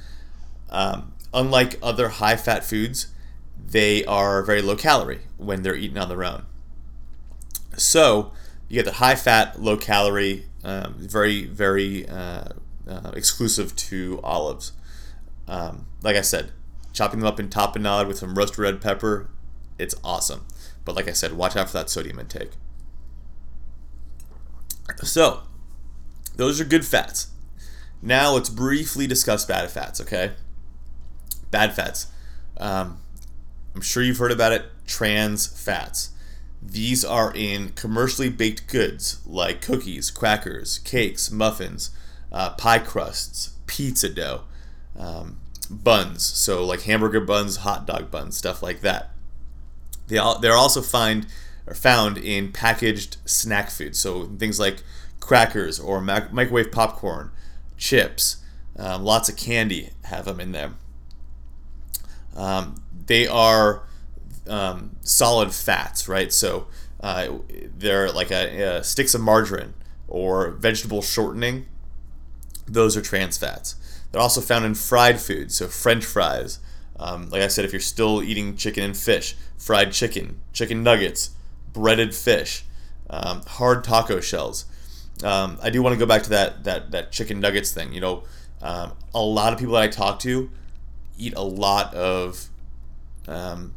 Um, 0.70 1.12
unlike 1.34 1.78
other 1.82 2.08
high 2.08 2.36
fat 2.36 2.64
foods, 2.64 3.08
they 3.58 4.04
are 4.04 4.42
very 4.42 4.62
low 4.62 4.76
calorie 4.76 5.20
when 5.36 5.62
they're 5.62 5.76
eaten 5.76 5.98
on 5.98 6.08
their 6.08 6.24
own. 6.24 6.46
So 7.76 8.32
you 8.68 8.76
get 8.76 8.84
the 8.84 8.92
high 8.92 9.16
fat, 9.16 9.60
low 9.60 9.76
calorie, 9.76 10.46
um, 10.64 10.94
very 10.98 11.44
very 11.44 12.08
uh, 12.08 12.44
uh, 12.88 13.10
exclusive 13.14 13.76
to 13.76 14.20
olives. 14.22 14.72
Um, 15.46 15.86
like 16.02 16.16
I 16.16 16.20
said, 16.22 16.52
chopping 16.92 17.20
them 17.20 17.26
up 17.26 17.40
in 17.40 17.48
tapenade 17.48 18.06
with 18.06 18.18
some 18.18 18.34
roasted 18.34 18.58
red 18.58 18.80
pepper, 18.80 19.28
it's 19.78 19.94
awesome. 20.02 20.46
But 20.84 20.96
like 20.96 21.08
I 21.08 21.12
said, 21.12 21.32
watch 21.32 21.56
out 21.56 21.68
for 21.68 21.74
that 21.74 21.90
sodium 21.90 22.18
intake. 22.18 22.52
So, 24.98 25.42
those 26.36 26.60
are 26.60 26.64
good 26.64 26.86
fats. 26.86 27.28
Now 28.02 28.32
let's 28.32 28.48
briefly 28.48 29.06
discuss 29.06 29.44
bad 29.44 29.70
fats, 29.70 30.00
okay? 30.00 30.32
Bad 31.50 31.74
fats. 31.74 32.06
Um, 32.56 32.98
I'm 33.74 33.80
sure 33.80 34.02
you've 34.02 34.18
heard 34.18 34.32
about 34.32 34.52
it 34.52 34.64
trans 34.86 35.46
fats. 35.46 36.10
These 36.62 37.04
are 37.04 37.32
in 37.34 37.70
commercially 37.70 38.28
baked 38.28 38.66
goods 38.68 39.20
like 39.26 39.62
cookies, 39.62 40.10
crackers, 40.10 40.78
cakes, 40.78 41.30
muffins, 41.30 41.90
uh, 42.30 42.50
pie 42.50 42.78
crusts, 42.78 43.54
pizza 43.66 44.08
dough, 44.08 44.42
um, 44.98 45.38
buns. 45.70 46.24
So, 46.24 46.64
like 46.64 46.82
hamburger 46.82 47.20
buns, 47.20 47.58
hot 47.58 47.86
dog 47.86 48.10
buns, 48.10 48.36
stuff 48.36 48.62
like 48.62 48.80
that. 48.80 49.10
They 50.08 50.18
all, 50.18 50.38
they're 50.38 50.54
also 50.54 50.82
find 50.82 51.26
are 51.70 51.74
found 51.74 52.18
in 52.18 52.50
packaged 52.50 53.16
snack 53.24 53.70
foods. 53.70 53.98
So 53.98 54.24
things 54.24 54.58
like 54.58 54.82
crackers 55.20 55.78
or 55.78 56.00
mac- 56.00 56.32
microwave 56.32 56.72
popcorn, 56.72 57.30
chips, 57.76 58.38
um, 58.76 59.04
lots 59.04 59.28
of 59.28 59.36
candy 59.36 59.90
have 60.04 60.24
them 60.24 60.40
in 60.40 60.50
there. 60.50 60.72
Um, 62.36 62.82
they 63.06 63.26
are 63.28 63.84
um, 64.48 64.96
solid 65.02 65.52
fats, 65.52 66.08
right? 66.08 66.32
So 66.32 66.66
uh, 67.00 67.38
they're 67.76 68.10
like 68.10 68.32
a, 68.32 68.78
a 68.78 68.84
sticks 68.84 69.14
of 69.14 69.20
margarine 69.20 69.74
or 70.08 70.50
vegetable 70.50 71.02
shortening. 71.02 71.66
Those 72.66 72.96
are 72.96 73.02
trans 73.02 73.38
fats. 73.38 73.76
They're 74.10 74.20
also 74.20 74.40
found 74.40 74.64
in 74.64 74.74
fried 74.74 75.20
foods, 75.20 75.54
so 75.56 75.68
French 75.68 76.04
fries. 76.04 76.58
Um, 76.98 77.30
like 77.30 77.42
I 77.42 77.48
said, 77.48 77.64
if 77.64 77.72
you're 77.72 77.80
still 77.80 78.22
eating 78.22 78.56
chicken 78.56 78.82
and 78.82 78.96
fish, 78.96 79.36
fried 79.56 79.92
chicken, 79.92 80.40
chicken 80.52 80.82
nuggets, 80.82 81.30
breaded 81.72 82.14
fish, 82.14 82.64
um, 83.08 83.42
hard 83.46 83.84
taco 83.84 84.20
shells. 84.20 84.66
Um, 85.22 85.58
I 85.62 85.70
do 85.70 85.82
want 85.82 85.94
to 85.94 85.98
go 85.98 86.06
back 86.06 86.22
to 86.24 86.30
that 86.30 86.64
that 86.64 86.90
that 86.92 87.12
chicken 87.12 87.40
nuggets 87.40 87.72
thing. 87.72 87.92
You 87.92 88.00
know, 88.00 88.22
um, 88.62 88.92
a 89.14 89.20
lot 89.20 89.52
of 89.52 89.58
people 89.58 89.74
that 89.74 89.82
I 89.82 89.88
talk 89.88 90.18
to 90.20 90.50
eat 91.18 91.34
a 91.36 91.42
lot 91.42 91.94
of 91.94 92.48
um, 93.28 93.74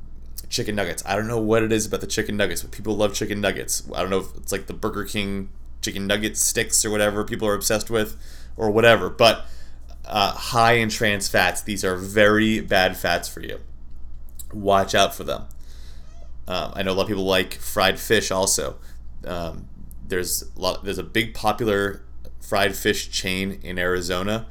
chicken 0.50 0.76
nuggets. 0.76 1.04
I 1.06 1.16
don't 1.16 1.28
know 1.28 1.40
what 1.40 1.64
it 1.64 1.72
is 1.72 1.86
about 1.86 2.02
the 2.02 2.08
chicken 2.08 2.38
nuggets, 2.38 2.62
but 2.62 2.72
people 2.72 2.96
love 2.96 3.14
chicken 3.14 3.42
nuggets. 3.42 3.84
I 3.94 4.02
don't 4.02 4.10
know 4.10 4.20
if 4.20 4.36
it's 4.38 4.52
like 4.52 4.68
the 4.68 4.74
Burger 4.74 5.04
King 5.04 5.50
chicken 5.82 6.08
nugget 6.08 6.38
sticks 6.38 6.86
or 6.86 6.92
whatever 6.92 7.26
people 7.26 7.48
are 7.48 7.54
obsessed 7.54 7.90
with, 7.90 8.16
or 8.56 8.72
whatever. 8.72 9.10
But 9.10 9.46
uh, 10.06 10.32
high 10.32 10.74
in 10.74 10.90
trans 10.90 11.28
fats, 11.28 11.62
these 11.62 11.84
are 11.84 11.96
very 11.96 12.62
bad 12.62 12.98
fats 12.98 13.28
for 13.28 13.42
you. 13.42 13.60
Watch 14.54 14.96
out 14.96 15.14
for 15.14 15.24
them. 15.24 15.46
Um, 16.48 16.74
I 16.76 16.84
know 16.84 16.92
a 16.92 16.96
lot 16.96 17.04
of 17.04 17.08
people 17.08 17.26
like 17.26 17.54
fried 17.54 18.00
fish 18.00 18.32
also. 18.32 18.78
Um, 19.26 19.68
there's 20.06 20.44
a 20.56 20.60
lot. 20.60 20.84
There's 20.84 20.98
a 20.98 21.04
big 21.04 21.34
popular 21.34 22.04
fried 22.42 22.76
fish 22.76 23.10
chain 23.10 23.60
in 23.64 23.80
Arizona. 23.80 24.46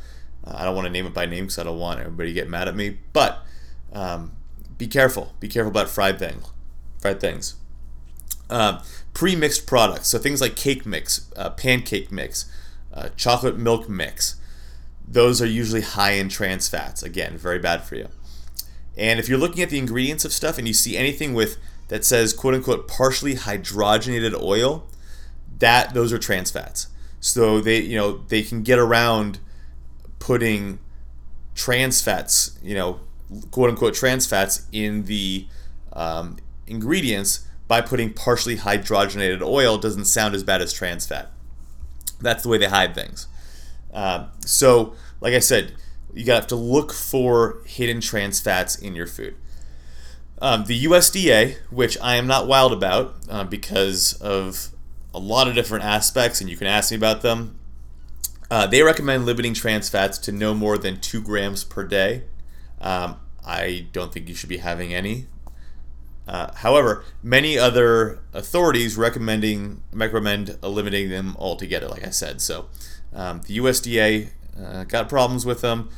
Uh, 0.44 0.54
I 0.56 0.64
don't 0.64 0.74
want 0.74 0.86
to 0.86 0.92
name 0.92 1.06
it 1.06 1.14
by 1.14 1.26
name 1.26 1.44
because 1.44 1.58
I 1.58 1.64
don't 1.64 1.78
want 1.78 2.00
everybody 2.00 2.30
to 2.30 2.34
get 2.34 2.48
mad 2.48 2.68
at 2.68 2.74
me. 2.74 2.98
But 3.12 3.44
um, 3.92 4.32
be 4.78 4.86
careful. 4.86 5.34
Be 5.40 5.48
careful 5.48 5.70
about 5.70 5.88
fried 5.88 6.18
things. 6.18 6.44
Fried 7.00 7.20
things. 7.20 7.56
Um, 8.48 8.80
pre-mixed 9.14 9.66
products, 9.66 10.08
so 10.08 10.18
things 10.18 10.40
like 10.40 10.56
cake 10.56 10.84
mix, 10.84 11.30
uh, 11.36 11.50
pancake 11.50 12.10
mix, 12.12 12.50
uh, 12.92 13.08
chocolate 13.16 13.56
milk 13.56 13.88
mix. 13.88 14.36
Those 15.06 15.40
are 15.40 15.46
usually 15.46 15.82
high 15.82 16.12
in 16.12 16.28
trans 16.28 16.68
fats. 16.68 17.02
Again, 17.02 17.36
very 17.38 17.58
bad 17.58 17.82
for 17.84 17.96
you. 17.96 18.08
And 18.96 19.18
if 19.18 19.28
you're 19.28 19.38
looking 19.38 19.62
at 19.62 19.70
the 19.70 19.78
ingredients 19.78 20.24
of 20.24 20.32
stuff 20.32 20.58
and 20.58 20.68
you 20.68 20.74
see 20.74 20.96
anything 20.96 21.34
with 21.34 21.56
that 21.92 22.06
says 22.06 22.32
quote 22.32 22.54
unquote 22.54 22.88
partially 22.88 23.34
hydrogenated 23.34 24.40
oil, 24.40 24.86
that 25.58 25.92
those 25.92 26.10
are 26.10 26.18
trans 26.18 26.50
fats. 26.50 26.86
So 27.20 27.60
they 27.60 27.80
you 27.80 27.98
know 27.98 28.22
they 28.28 28.42
can 28.42 28.62
get 28.62 28.78
around 28.78 29.40
putting 30.18 30.78
trans 31.54 32.00
fats, 32.00 32.58
you 32.62 32.74
know, 32.74 33.00
quote 33.50 33.68
unquote 33.68 33.92
trans 33.92 34.26
fats 34.26 34.66
in 34.72 35.04
the 35.04 35.46
um, 35.92 36.38
ingredients 36.66 37.46
by 37.68 37.82
putting 37.82 38.14
partially 38.14 38.56
hydrogenated 38.56 39.42
oil 39.42 39.76
doesn't 39.76 40.06
sound 40.06 40.34
as 40.34 40.42
bad 40.42 40.62
as 40.62 40.72
trans 40.72 41.06
fat. 41.06 41.30
That's 42.22 42.42
the 42.42 42.48
way 42.48 42.56
they 42.56 42.68
hide 42.68 42.94
things. 42.94 43.26
Uh, 43.92 44.28
so, 44.46 44.94
like 45.20 45.34
I 45.34 45.40
said, 45.40 45.74
you 46.14 46.24
have 46.32 46.46
to 46.46 46.56
look 46.56 46.90
for 46.90 47.58
hidden 47.66 48.00
trans 48.00 48.40
fats 48.40 48.76
in 48.76 48.94
your 48.94 49.06
food. 49.06 49.36
Um, 50.42 50.64
the 50.64 50.86
USDA, 50.86 51.58
which 51.70 51.96
I 52.02 52.16
am 52.16 52.26
not 52.26 52.48
wild 52.48 52.72
about 52.72 53.14
uh, 53.30 53.44
because 53.44 54.14
of 54.14 54.70
a 55.14 55.20
lot 55.20 55.46
of 55.46 55.54
different 55.54 55.84
aspects, 55.84 56.40
and 56.40 56.50
you 56.50 56.56
can 56.56 56.66
ask 56.66 56.90
me 56.90 56.96
about 56.96 57.22
them, 57.22 57.60
uh, 58.50 58.66
they 58.66 58.82
recommend 58.82 59.24
limiting 59.24 59.54
trans 59.54 59.88
fats 59.88 60.18
to 60.18 60.32
no 60.32 60.52
more 60.52 60.76
than 60.76 61.00
two 61.00 61.22
grams 61.22 61.62
per 61.62 61.84
day. 61.84 62.24
Um, 62.80 63.18
I 63.46 63.86
don't 63.92 64.12
think 64.12 64.28
you 64.28 64.34
should 64.34 64.48
be 64.48 64.56
having 64.56 64.92
any. 64.92 65.26
Uh, 66.26 66.52
however, 66.54 67.04
many 67.22 67.56
other 67.56 68.18
authorities 68.32 68.96
recommending 68.96 69.84
recommend 69.92 70.58
eliminating 70.60 71.10
them 71.10 71.36
altogether. 71.38 71.86
Like 71.86 72.04
I 72.04 72.10
said, 72.10 72.40
so 72.40 72.66
um, 73.14 73.42
the 73.46 73.58
USDA 73.58 74.30
uh, 74.60 74.84
got 74.84 75.08
problems 75.08 75.46
with 75.46 75.60
them. 75.60 75.88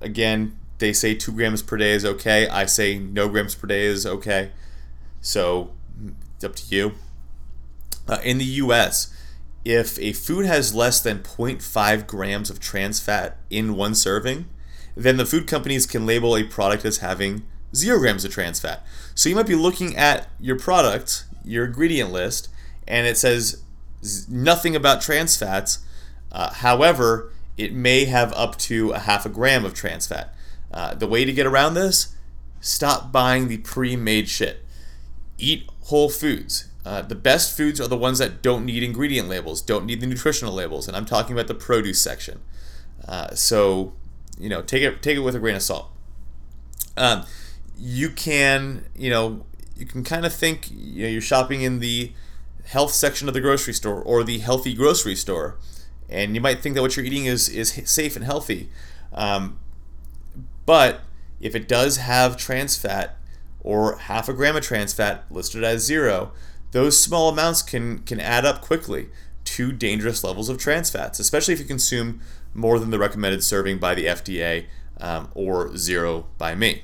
Again, 0.00 0.56
they 0.80 0.92
say 0.92 1.14
two 1.14 1.32
grams 1.32 1.62
per 1.62 1.76
day 1.76 1.92
is 1.92 2.04
okay. 2.04 2.48
I 2.48 2.66
say 2.66 2.98
no 2.98 3.28
grams 3.28 3.54
per 3.54 3.66
day 3.66 3.84
is 3.84 4.04
okay. 4.04 4.50
So 5.20 5.72
it's 6.34 6.44
up 6.44 6.56
to 6.56 6.74
you. 6.74 6.92
Uh, 8.08 8.18
in 8.24 8.38
the 8.38 8.44
US, 8.44 9.14
if 9.64 9.98
a 9.98 10.12
food 10.12 10.46
has 10.46 10.74
less 10.74 11.00
than 11.00 11.20
0.5 11.20 12.06
grams 12.06 12.50
of 12.50 12.58
trans 12.58 12.98
fat 12.98 13.36
in 13.50 13.76
one 13.76 13.94
serving, 13.94 14.46
then 14.96 15.16
the 15.16 15.26
food 15.26 15.46
companies 15.46 15.86
can 15.86 16.06
label 16.06 16.36
a 16.36 16.42
product 16.42 16.84
as 16.84 16.98
having 16.98 17.42
zero 17.74 17.98
grams 17.98 18.24
of 18.24 18.32
trans 18.32 18.58
fat. 18.58 18.84
So 19.14 19.28
you 19.28 19.36
might 19.36 19.46
be 19.46 19.54
looking 19.54 19.96
at 19.96 20.28
your 20.40 20.58
product, 20.58 21.24
your 21.44 21.66
ingredient 21.66 22.10
list, 22.10 22.48
and 22.88 23.06
it 23.06 23.16
says 23.16 23.62
nothing 24.28 24.74
about 24.74 25.02
trans 25.02 25.36
fats. 25.36 25.80
Uh, 26.32 26.52
however, 26.52 27.32
it 27.56 27.72
may 27.72 28.06
have 28.06 28.32
up 28.32 28.56
to 28.56 28.92
a 28.92 28.98
half 29.00 29.26
a 29.26 29.28
gram 29.28 29.64
of 29.64 29.74
trans 29.74 30.06
fat. 30.06 30.34
Uh, 30.72 30.94
the 30.94 31.06
way 31.06 31.24
to 31.24 31.32
get 31.32 31.46
around 31.46 31.74
this, 31.74 32.14
stop 32.60 33.10
buying 33.10 33.48
the 33.48 33.58
pre-made 33.58 34.28
shit. 34.28 34.64
Eat 35.38 35.68
whole 35.84 36.08
foods. 36.08 36.68
Uh, 36.84 37.02
the 37.02 37.14
best 37.14 37.56
foods 37.56 37.80
are 37.80 37.88
the 37.88 37.96
ones 37.96 38.18
that 38.18 38.42
don't 38.42 38.64
need 38.64 38.82
ingredient 38.82 39.28
labels, 39.28 39.60
don't 39.60 39.84
need 39.84 40.00
the 40.00 40.06
nutritional 40.06 40.54
labels, 40.54 40.88
and 40.88 40.96
I'm 40.96 41.04
talking 41.04 41.34
about 41.34 41.46
the 41.46 41.54
produce 41.54 42.00
section. 42.00 42.40
Uh, 43.06 43.34
so, 43.34 43.92
you 44.38 44.48
know, 44.48 44.62
take 44.62 44.82
it 44.82 45.02
take 45.02 45.16
it 45.16 45.20
with 45.20 45.34
a 45.34 45.38
grain 45.38 45.56
of 45.56 45.62
salt. 45.62 45.90
Um, 46.96 47.24
you 47.76 48.10
can, 48.10 48.86
you 48.96 49.10
know, 49.10 49.44
you 49.76 49.84
can 49.84 50.04
kind 50.04 50.24
of 50.24 50.32
think 50.32 50.70
you 50.70 51.02
know 51.02 51.08
you're 51.08 51.20
shopping 51.20 51.62
in 51.62 51.80
the 51.80 52.12
health 52.66 52.92
section 52.92 53.28
of 53.28 53.34
the 53.34 53.40
grocery 53.40 53.74
store 53.74 54.02
or 54.02 54.22
the 54.22 54.38
healthy 54.38 54.72
grocery 54.72 55.16
store, 55.16 55.58
and 56.08 56.34
you 56.34 56.40
might 56.40 56.62
think 56.62 56.74
that 56.76 56.82
what 56.82 56.96
you're 56.96 57.04
eating 57.04 57.26
is 57.26 57.48
is 57.48 57.72
safe 57.84 58.16
and 58.16 58.24
healthy. 58.24 58.70
Um, 59.12 59.58
but 60.66 61.00
if 61.40 61.54
it 61.54 61.68
does 61.68 61.96
have 61.98 62.36
trans 62.36 62.76
fat 62.76 63.16
or 63.60 63.96
half 63.96 64.28
a 64.28 64.32
gram 64.32 64.56
of 64.56 64.62
trans 64.62 64.92
fat 64.92 65.24
listed 65.30 65.64
as 65.64 65.84
zero, 65.84 66.32
those 66.72 67.02
small 67.02 67.28
amounts 67.28 67.62
can 67.62 68.00
can 68.00 68.20
add 68.20 68.44
up 68.44 68.60
quickly 68.60 69.08
to 69.44 69.72
dangerous 69.72 70.22
levels 70.22 70.48
of 70.48 70.58
trans 70.58 70.90
fats, 70.90 71.18
especially 71.18 71.54
if 71.54 71.60
you 71.60 71.66
consume 71.66 72.20
more 72.54 72.78
than 72.78 72.90
the 72.90 72.98
recommended 72.98 73.42
serving 73.42 73.78
by 73.78 73.94
the 73.94 74.06
FDA 74.06 74.66
um, 75.00 75.30
or 75.34 75.76
zero 75.76 76.26
by 76.38 76.54
me. 76.54 76.82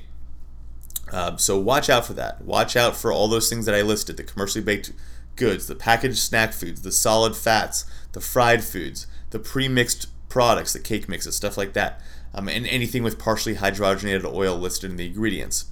Um, 1.11 1.37
so 1.37 1.57
watch 1.57 1.89
out 1.89 2.05
for 2.05 2.13
that. 2.13 2.41
Watch 2.41 2.75
out 2.75 2.95
for 2.95 3.11
all 3.11 3.27
those 3.27 3.49
things 3.49 3.65
that 3.65 3.75
I 3.75 3.81
listed 3.81 4.17
the 4.17 4.23
commercially 4.23 4.63
baked 4.63 4.91
goods, 5.35 5.67
the 5.67 5.75
packaged 5.75 6.17
snack 6.17 6.51
foods, 6.51 6.81
the 6.81 6.91
solid 6.91 7.35
fats, 7.35 7.85
the 8.11 8.19
fried 8.19 8.63
foods, 8.63 9.07
the 9.29 9.39
pre 9.39 9.67
mixed 9.67 10.07
products, 10.27 10.73
the 10.73 10.79
cake 10.79 11.07
mixes, 11.07 11.35
stuff 11.35 11.57
like 11.57 11.73
that, 11.73 12.01
um, 12.37 12.47
and 12.47 12.67
anything 12.67 13.01
with 13.01 13.17
partially 13.17 13.55
hydrogenated 13.55 14.23
oil 14.31 14.55
listed 14.55 14.91
in 14.91 14.97
the 14.97 15.07
ingredients. 15.07 15.65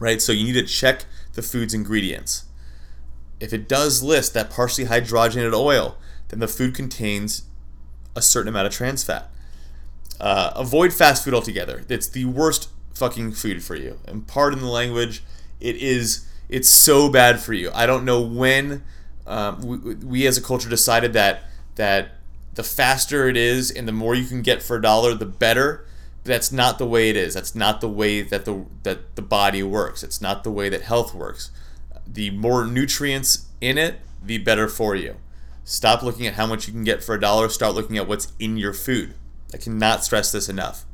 Right? 0.00 0.20
So 0.20 0.32
you 0.32 0.44
need 0.44 0.60
to 0.60 0.66
check 0.66 1.04
the 1.34 1.42
food's 1.42 1.72
ingredients. 1.72 2.44
If 3.38 3.52
it 3.52 3.68
does 3.68 4.02
list 4.02 4.34
that 4.34 4.50
partially 4.50 4.86
hydrogenated 4.86 5.54
oil, 5.54 5.96
then 6.28 6.40
the 6.40 6.48
food 6.48 6.74
contains 6.74 7.44
a 8.16 8.22
certain 8.22 8.48
amount 8.48 8.66
of 8.66 8.72
trans 8.72 9.04
fat. 9.04 9.30
Uh, 10.20 10.52
avoid 10.56 10.92
fast 10.92 11.24
food 11.24 11.34
altogether. 11.34 11.84
It's 11.88 12.08
the 12.08 12.24
worst 12.24 12.70
fucking 12.94 13.32
food 13.32 13.62
for 13.62 13.76
you. 13.76 14.00
And 14.06 14.26
pardon 14.26 14.60
the 14.60 14.66
language, 14.66 15.22
it 15.60 15.76
is. 15.76 16.26
It's 16.48 16.68
so 16.68 17.08
bad 17.08 17.40
for 17.40 17.52
you. 17.52 17.70
I 17.72 17.86
don't 17.86 18.04
know 18.04 18.20
when 18.20 18.82
um, 19.26 19.60
we, 19.62 19.94
we 19.94 20.26
as 20.26 20.36
a 20.36 20.42
culture 20.42 20.68
decided 20.68 21.12
that 21.12 21.44
that 21.76 22.12
the 22.54 22.62
faster 22.62 23.28
it 23.28 23.36
is 23.36 23.70
and 23.70 23.86
the 23.86 23.92
more 23.92 24.14
you 24.14 24.24
can 24.24 24.42
get 24.42 24.62
for 24.62 24.76
a 24.76 24.82
dollar, 24.82 25.14
the 25.14 25.26
better. 25.26 25.86
But 26.22 26.30
that's 26.30 26.52
not 26.52 26.78
the 26.78 26.86
way 26.86 27.10
it 27.10 27.16
is. 27.16 27.34
That's 27.34 27.54
not 27.54 27.80
the 27.80 27.88
way 27.88 28.22
that 28.22 28.44
the 28.44 28.64
that 28.82 29.16
the 29.16 29.22
body 29.22 29.62
works. 29.62 30.02
It's 30.02 30.20
not 30.20 30.44
the 30.44 30.50
way 30.50 30.68
that 30.68 30.82
health 30.82 31.14
works. 31.14 31.50
The 32.06 32.30
more 32.30 32.64
nutrients 32.64 33.46
in 33.60 33.78
it, 33.78 34.00
the 34.22 34.38
better 34.38 34.68
for 34.68 34.94
you. 34.94 35.16
Stop 35.64 36.02
looking 36.02 36.26
at 36.26 36.34
how 36.34 36.46
much 36.46 36.66
you 36.66 36.72
can 36.72 36.84
get 36.84 37.02
for 37.02 37.14
a 37.14 37.20
dollar. 37.20 37.48
Start 37.48 37.74
looking 37.74 37.98
at 37.98 38.08
what's 38.08 38.32
in 38.38 38.56
your 38.56 38.72
food. 38.72 39.14
I 39.52 39.56
cannot 39.56 40.04
stress 40.04 40.32
this 40.32 40.48
enough. 40.48 40.84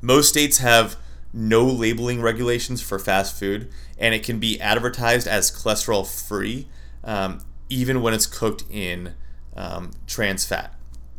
Most 0.00 0.28
states 0.28 0.58
have 0.58 0.96
no 1.32 1.64
labeling 1.64 2.20
regulations 2.20 2.80
for 2.80 2.98
fast 2.98 3.38
food, 3.38 3.70
and 3.98 4.14
it 4.14 4.22
can 4.22 4.38
be 4.38 4.60
advertised 4.60 5.26
as 5.26 5.50
cholesterol 5.50 6.06
free, 6.06 6.68
um, 7.04 7.40
even 7.68 8.00
when 8.00 8.14
it's 8.14 8.26
cooked 8.26 8.64
in 8.70 9.14
um, 9.58 9.90
trans 10.06 10.46
fat. 10.46 10.72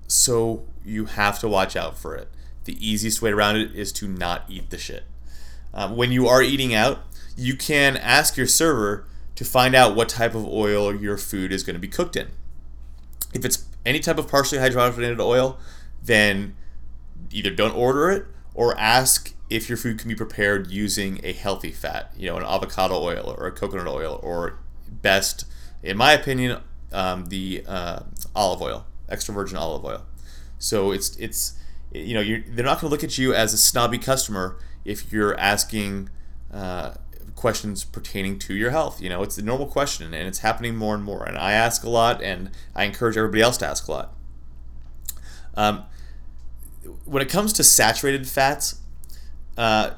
So 0.07 0.65
you 0.83 1.05
have 1.05 1.39
to 1.39 1.47
watch 1.47 1.75
out 1.75 1.97
for 1.97 2.15
it. 2.15 2.29
The 2.63 2.77
easiest 2.85 3.21
way 3.21 3.31
around 3.31 3.57
it 3.57 3.75
is 3.75 3.91
to 3.93 4.07
not 4.07 4.45
eat 4.47 4.69
the 4.69 4.77
shit. 4.77 5.03
Um, 5.73 5.95
when 5.95 6.11
you 6.11 6.27
are 6.27 6.41
eating 6.41 6.73
out, 6.73 6.99
you 7.35 7.55
can 7.55 7.97
ask 7.97 8.37
your 8.37 8.47
server 8.47 9.05
to 9.35 9.45
find 9.45 9.75
out 9.75 9.95
what 9.95 10.09
type 10.09 10.33
of 10.33 10.45
oil 10.47 10.95
your 10.95 11.17
food 11.17 11.51
is 11.51 11.63
going 11.63 11.75
to 11.75 11.79
be 11.79 11.87
cooked 11.87 12.15
in. 12.15 12.29
If 13.33 13.45
it's 13.45 13.65
any 13.85 13.99
type 13.99 14.17
of 14.17 14.27
partially 14.27 14.57
hydrogenated 14.57 15.19
oil, 15.19 15.59
then 16.01 16.55
either 17.31 17.51
don't 17.51 17.75
order 17.75 18.09
it 18.09 18.25
or 18.53 18.77
ask 18.77 19.33
if 19.49 19.67
your 19.67 19.77
food 19.77 19.99
can 19.99 20.09
be 20.09 20.15
prepared 20.15 20.71
using 20.71 21.19
a 21.23 21.33
healthy 21.33 21.71
fat, 21.71 22.13
you 22.17 22.29
know, 22.29 22.37
an 22.37 22.43
avocado 22.43 22.95
oil 22.95 23.35
or 23.37 23.47
a 23.47 23.51
coconut 23.51 23.87
oil, 23.87 24.19
or 24.23 24.59
best, 24.89 25.45
in 25.83 25.97
my 25.97 26.13
opinion, 26.13 26.61
um, 26.91 27.25
the 27.25 27.63
uh, 27.67 28.01
olive 28.35 28.61
oil, 28.61 28.85
extra 29.07 29.33
virgin 29.33 29.57
olive 29.57 29.85
oil. 29.85 30.05
So 30.57 30.91
it's 30.91 31.15
it's 31.17 31.57
you 31.93 32.13
know 32.13 32.23
they're 32.23 32.65
not 32.65 32.81
going 32.81 32.89
to 32.89 32.93
look 32.93 33.03
at 33.03 33.17
you 33.17 33.33
as 33.33 33.53
a 33.53 33.57
snobby 33.57 33.97
customer 33.97 34.57
if 34.85 35.11
you're 35.11 35.37
asking 35.39 36.09
uh, 36.53 36.93
questions 37.35 37.83
pertaining 37.83 38.37
to 38.39 38.53
your 38.53 38.71
health. 38.71 39.01
You 39.01 39.09
know, 39.09 39.23
it's 39.23 39.35
the 39.35 39.41
normal 39.41 39.67
question, 39.67 40.13
and 40.13 40.27
it's 40.27 40.39
happening 40.39 40.75
more 40.75 40.93
and 40.93 41.03
more. 41.03 41.23
And 41.23 41.37
I 41.37 41.53
ask 41.53 41.83
a 41.83 41.89
lot, 41.89 42.21
and 42.21 42.51
I 42.75 42.83
encourage 42.83 43.17
everybody 43.17 43.41
else 43.41 43.57
to 43.57 43.67
ask 43.67 43.87
a 43.87 43.91
lot. 43.91 44.13
Um, 45.55 45.83
when 47.05 47.21
it 47.21 47.29
comes 47.29 47.53
to 47.53 47.63
saturated 47.63 48.27
fats, 48.27 48.79
uh, 49.57 49.91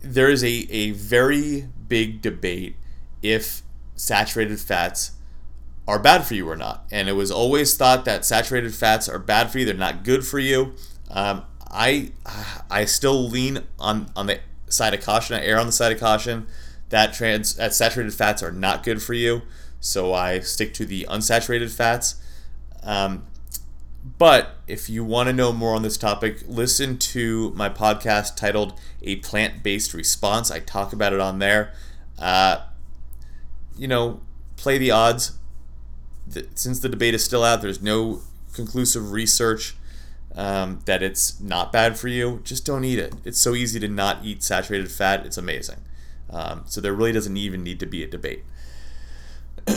there 0.00 0.28
is 0.28 0.44
a, 0.44 0.66
a 0.70 0.92
very 0.92 1.68
big 1.88 2.22
debate 2.22 2.76
if 3.22 3.62
saturated 3.96 4.60
fats 4.60 5.12
are 5.86 5.98
bad 5.98 6.24
for 6.24 6.34
you 6.34 6.48
or 6.48 6.56
not. 6.56 6.86
And 6.90 7.08
it 7.08 7.12
was 7.12 7.30
always 7.30 7.76
thought 7.76 8.04
that 8.04 8.24
saturated 8.24 8.74
fats 8.74 9.08
are 9.08 9.18
bad 9.18 9.50
for 9.50 9.58
you, 9.58 9.64
they're 9.64 9.74
not 9.74 10.04
good 10.04 10.26
for 10.26 10.38
you. 10.38 10.74
Um, 11.10 11.44
I 11.70 12.12
I 12.70 12.84
still 12.84 13.28
lean 13.28 13.64
on, 13.78 14.10
on 14.16 14.26
the 14.26 14.40
side 14.68 14.94
of 14.94 15.00
caution, 15.00 15.36
I 15.36 15.44
err 15.44 15.58
on 15.58 15.66
the 15.66 15.72
side 15.72 15.92
of 15.92 16.00
caution 16.00 16.46
that 16.88 17.12
trans 17.12 17.54
that 17.56 17.74
saturated 17.74 18.14
fats 18.14 18.42
are 18.42 18.52
not 18.52 18.82
good 18.82 19.02
for 19.02 19.14
you. 19.14 19.42
So 19.80 20.14
I 20.14 20.40
stick 20.40 20.74
to 20.74 20.86
the 20.86 21.06
unsaturated 21.08 21.70
fats. 21.70 22.16
Um, 22.82 23.26
but 24.18 24.56
if 24.68 24.88
you 24.88 25.04
want 25.04 25.28
to 25.28 25.32
know 25.32 25.52
more 25.52 25.74
on 25.74 25.82
this 25.82 25.96
topic, 25.96 26.42
listen 26.46 26.96
to 26.98 27.50
my 27.56 27.68
podcast 27.68 28.36
titled 28.36 28.78
A 29.02 29.16
Plant 29.16 29.62
Based 29.62 29.92
Response. 29.94 30.50
I 30.50 30.60
talk 30.60 30.92
about 30.92 31.12
it 31.12 31.20
on 31.20 31.40
there. 31.40 31.72
Uh, 32.18 32.62
you 33.76 33.88
know, 33.88 34.20
play 34.56 34.78
the 34.78 34.92
odds. 34.92 35.38
Since 36.54 36.80
the 36.80 36.88
debate 36.88 37.14
is 37.14 37.24
still 37.24 37.44
out, 37.44 37.62
there's 37.62 37.82
no 37.82 38.20
conclusive 38.52 39.12
research 39.12 39.76
um, 40.34 40.80
that 40.84 41.02
it's 41.02 41.40
not 41.40 41.72
bad 41.72 41.98
for 41.98 42.08
you. 42.08 42.40
Just 42.44 42.66
don't 42.66 42.84
eat 42.84 42.98
it. 42.98 43.14
It's 43.24 43.38
so 43.38 43.54
easy 43.54 43.80
to 43.80 43.88
not 43.88 44.24
eat 44.24 44.42
saturated 44.42 44.90
fat. 44.90 45.24
It's 45.24 45.38
amazing. 45.38 45.78
Um, 46.30 46.64
so 46.66 46.80
there 46.80 46.92
really 46.92 47.12
doesn't 47.12 47.36
even 47.36 47.62
need 47.62 47.80
to 47.80 47.86
be 47.86 48.02
a 48.02 48.06
debate. 48.06 48.44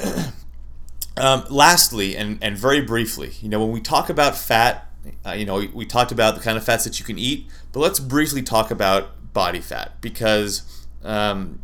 Um, 1.19 1.43
lastly, 1.49 2.15
and, 2.15 2.39
and 2.41 2.57
very 2.57 2.79
briefly, 2.79 3.33
you 3.41 3.49
know, 3.49 3.59
when 3.59 3.73
we 3.73 3.81
talk 3.81 4.09
about 4.09 4.37
fat, 4.37 4.89
uh, 5.25 5.31
you 5.31 5.45
know, 5.45 5.55
we, 5.55 5.67
we, 5.67 5.85
talked 5.85 6.13
about 6.13 6.35
the 6.35 6.39
kind 6.39 6.57
of 6.57 6.63
fats 6.63 6.85
that 6.85 6.97
you 6.97 7.05
can 7.05 7.19
eat, 7.19 7.49
but 7.73 7.81
let's 7.81 7.99
briefly 7.99 8.41
talk 8.41 8.71
about 8.71 9.33
body 9.33 9.59
fat 9.59 9.99
because 9.99 10.87
um, 11.03 11.61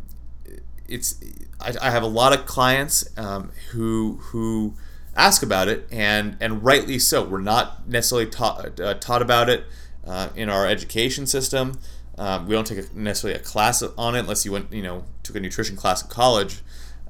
it's 0.88 1.20
I, 1.60 1.74
I, 1.80 1.90
have 1.90 2.02
a 2.02 2.08
lot 2.08 2.32
of 2.32 2.46
clients 2.46 3.08
um, 3.18 3.52
who 3.70 4.18
who 4.22 4.74
ask 5.16 5.42
about 5.42 5.68
it, 5.68 5.86
and 5.90 6.36
and 6.40 6.64
rightly 6.64 6.98
so. 6.98 7.24
We're 7.24 7.40
not 7.40 7.88
necessarily 7.88 8.28
taught 8.28 8.80
uh, 8.80 8.94
taught 8.94 9.22
about 9.22 9.48
it 9.48 9.64
uh, 10.06 10.28
in 10.34 10.48
our 10.48 10.66
education 10.66 11.26
system. 11.26 11.78
Um, 12.18 12.46
we 12.46 12.54
don't 12.54 12.66
take 12.66 12.78
a, 12.78 12.98
necessarily 12.98 13.38
a 13.38 13.42
class 13.42 13.82
on 13.82 14.14
it 14.14 14.20
unless 14.20 14.44
you 14.44 14.52
went, 14.52 14.72
you 14.72 14.82
know, 14.82 15.04
took 15.22 15.36
a 15.36 15.40
nutrition 15.40 15.76
class 15.76 16.02
in 16.02 16.08
college. 16.08 16.60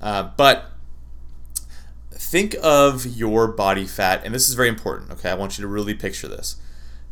Uh, 0.00 0.30
but 0.36 0.72
think 2.10 2.56
of 2.62 3.06
your 3.06 3.46
body 3.46 3.84
fat, 3.84 4.22
and 4.24 4.34
this 4.34 4.48
is 4.48 4.54
very 4.54 4.68
important, 4.68 5.10
okay? 5.12 5.30
I 5.30 5.34
want 5.34 5.58
you 5.58 5.62
to 5.62 5.68
really 5.68 5.94
picture 5.94 6.26
this. 6.26 6.56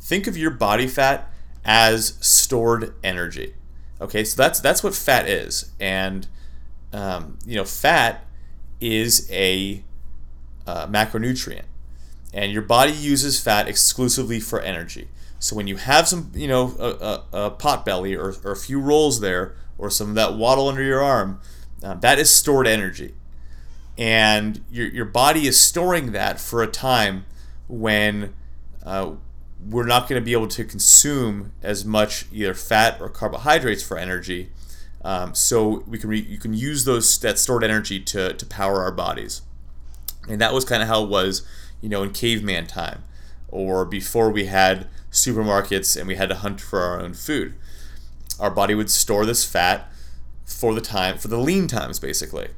Think 0.01 0.27
of 0.27 0.37
your 0.37 0.51
body 0.51 0.87
fat 0.89 1.31
as 1.65 2.19
stored 2.21 2.95
energy. 3.03 3.55
Okay, 4.01 4.25
so 4.25 4.37
that's 4.37 4.61
that's 4.61 4.83
what 4.83 4.95
fat 4.95 5.29
is, 5.29 5.71
and 5.79 6.27
um, 6.95 7.39
you 7.45 7.57
know, 7.57 7.65
fat 7.65 8.25
is 8.81 9.31
a 9.31 9.83
uh, 10.67 10.87
macronutrient, 10.87 11.65
and 12.33 12.53
your 12.53 12.63
body 12.63 12.93
uses 12.93 13.41
fat 13.41 13.69
exclusively 13.69 14.41
for 14.41 14.61
energy. 14.61 15.09
So 15.39 15.55
when 15.55 15.67
you 15.67 15.77
have 15.77 16.09
some, 16.09 16.31
you 16.35 16.49
know, 16.49 16.75
a, 16.79 17.37
a, 17.37 17.47
a 17.47 17.51
pot 17.51 17.85
belly 17.85 18.15
or, 18.15 18.35
or 18.45 18.53
a 18.53 18.57
few 18.57 18.81
rolls 18.81 19.21
there, 19.21 19.55
or 19.77 19.91
some 19.91 20.09
of 20.09 20.15
that 20.15 20.35
waddle 20.37 20.69
under 20.69 20.83
your 20.83 21.03
arm, 21.03 21.41
uh, 21.83 21.95
that 21.95 22.19
is 22.19 22.31
stored 22.31 22.67
energy 22.67 23.15
and 23.97 24.65
your, 24.71 24.89
your 24.89 25.05
body 25.05 25.47
is 25.47 25.59
storing 25.59 26.13
that 26.13 26.41
for 26.41 26.63
a 26.63 26.67
time 26.67 27.25
when 27.69 28.35
uh, 28.85 29.13
we're 29.69 29.87
not 29.87 30.09
going 30.09 30.21
to 30.21 30.25
be 30.25 30.33
able 30.33 30.49
to 30.49 30.65
consume 30.65 31.53
as 31.63 31.85
much 31.85 32.27
either 32.33 32.55
fat 32.55 33.01
or 33.01 33.09
carbohydrates 33.09 33.83
for 33.83 33.97
energy. 33.97 34.51
Um, 35.05 35.35
so 35.35 35.85
we 35.87 35.99
can 35.99 36.09
re- 36.09 36.27
you 36.27 36.39
can 36.39 36.55
use 36.55 36.87
those 36.87 37.19
that 37.19 37.39
stored 37.39 37.63
energy 37.63 38.01
to, 38.01 38.33
to 38.33 38.47
power 38.47 38.83
our 38.83 38.93
bodies, 38.93 39.43
and 40.29 40.41
that 40.41 40.55
was 40.55 40.65
kind 40.65 40.83
of 40.83 40.89
how 40.89 41.05
it 41.05 41.11
was, 41.11 41.47
you 41.83 41.91
know, 41.91 42.03
in 42.03 42.11
caveman 42.11 42.67
time, 42.67 43.03
or 43.49 43.85
before 43.85 44.31
we 44.31 44.47
had 44.47 44.89
supermarkets 45.13 45.97
and 45.97 46.09
we 46.09 46.17
had 46.17 46.31
to 46.31 46.35
hunt 46.35 46.61
for 46.61 46.81
our 46.81 47.01
own 47.01 47.13
food. 47.15 47.55
Our 48.41 48.51
body 48.51 48.75
would 48.75 48.91
store 48.91 49.27
this 49.27 49.45
fat 49.45 49.93
for 50.45 50.75
the 50.75 50.81
time 50.81 51.19
for 51.19 51.29
the 51.29 51.39
lean 51.39 51.69
times, 51.69 51.99
basically. 52.01 52.49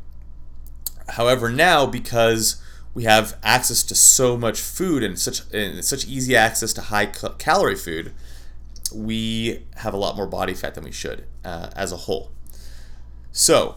However, 1.11 1.51
now 1.51 1.85
because 1.87 2.63
we 2.95 3.05
have 3.05 3.37
access 3.43 3.83
to 3.85 3.95
so 3.95 4.37
much 4.37 4.61
food 4.61 5.03
and 5.03 5.19
such 5.19 5.43
and 5.53 5.85
such 5.85 6.07
easy 6.07 6.37
access 6.37 6.73
to 6.75 6.81
high 6.81 7.07
calorie 7.07 7.77
food, 7.77 8.13
we 8.95 9.65
have 9.77 9.93
a 9.93 9.97
lot 9.99 10.17
more 10.17 10.27
body 10.27 10.55
fat 10.55 10.75
than 10.75 10.85
we 10.85 10.93
should 10.93 11.25
uh, 11.45 11.71
as 11.77 11.93
a 11.93 11.97
whole. 11.97 12.31
So, 13.38 13.77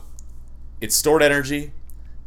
it's 0.80 0.96
stored 0.96 1.22
energy. 1.22 1.74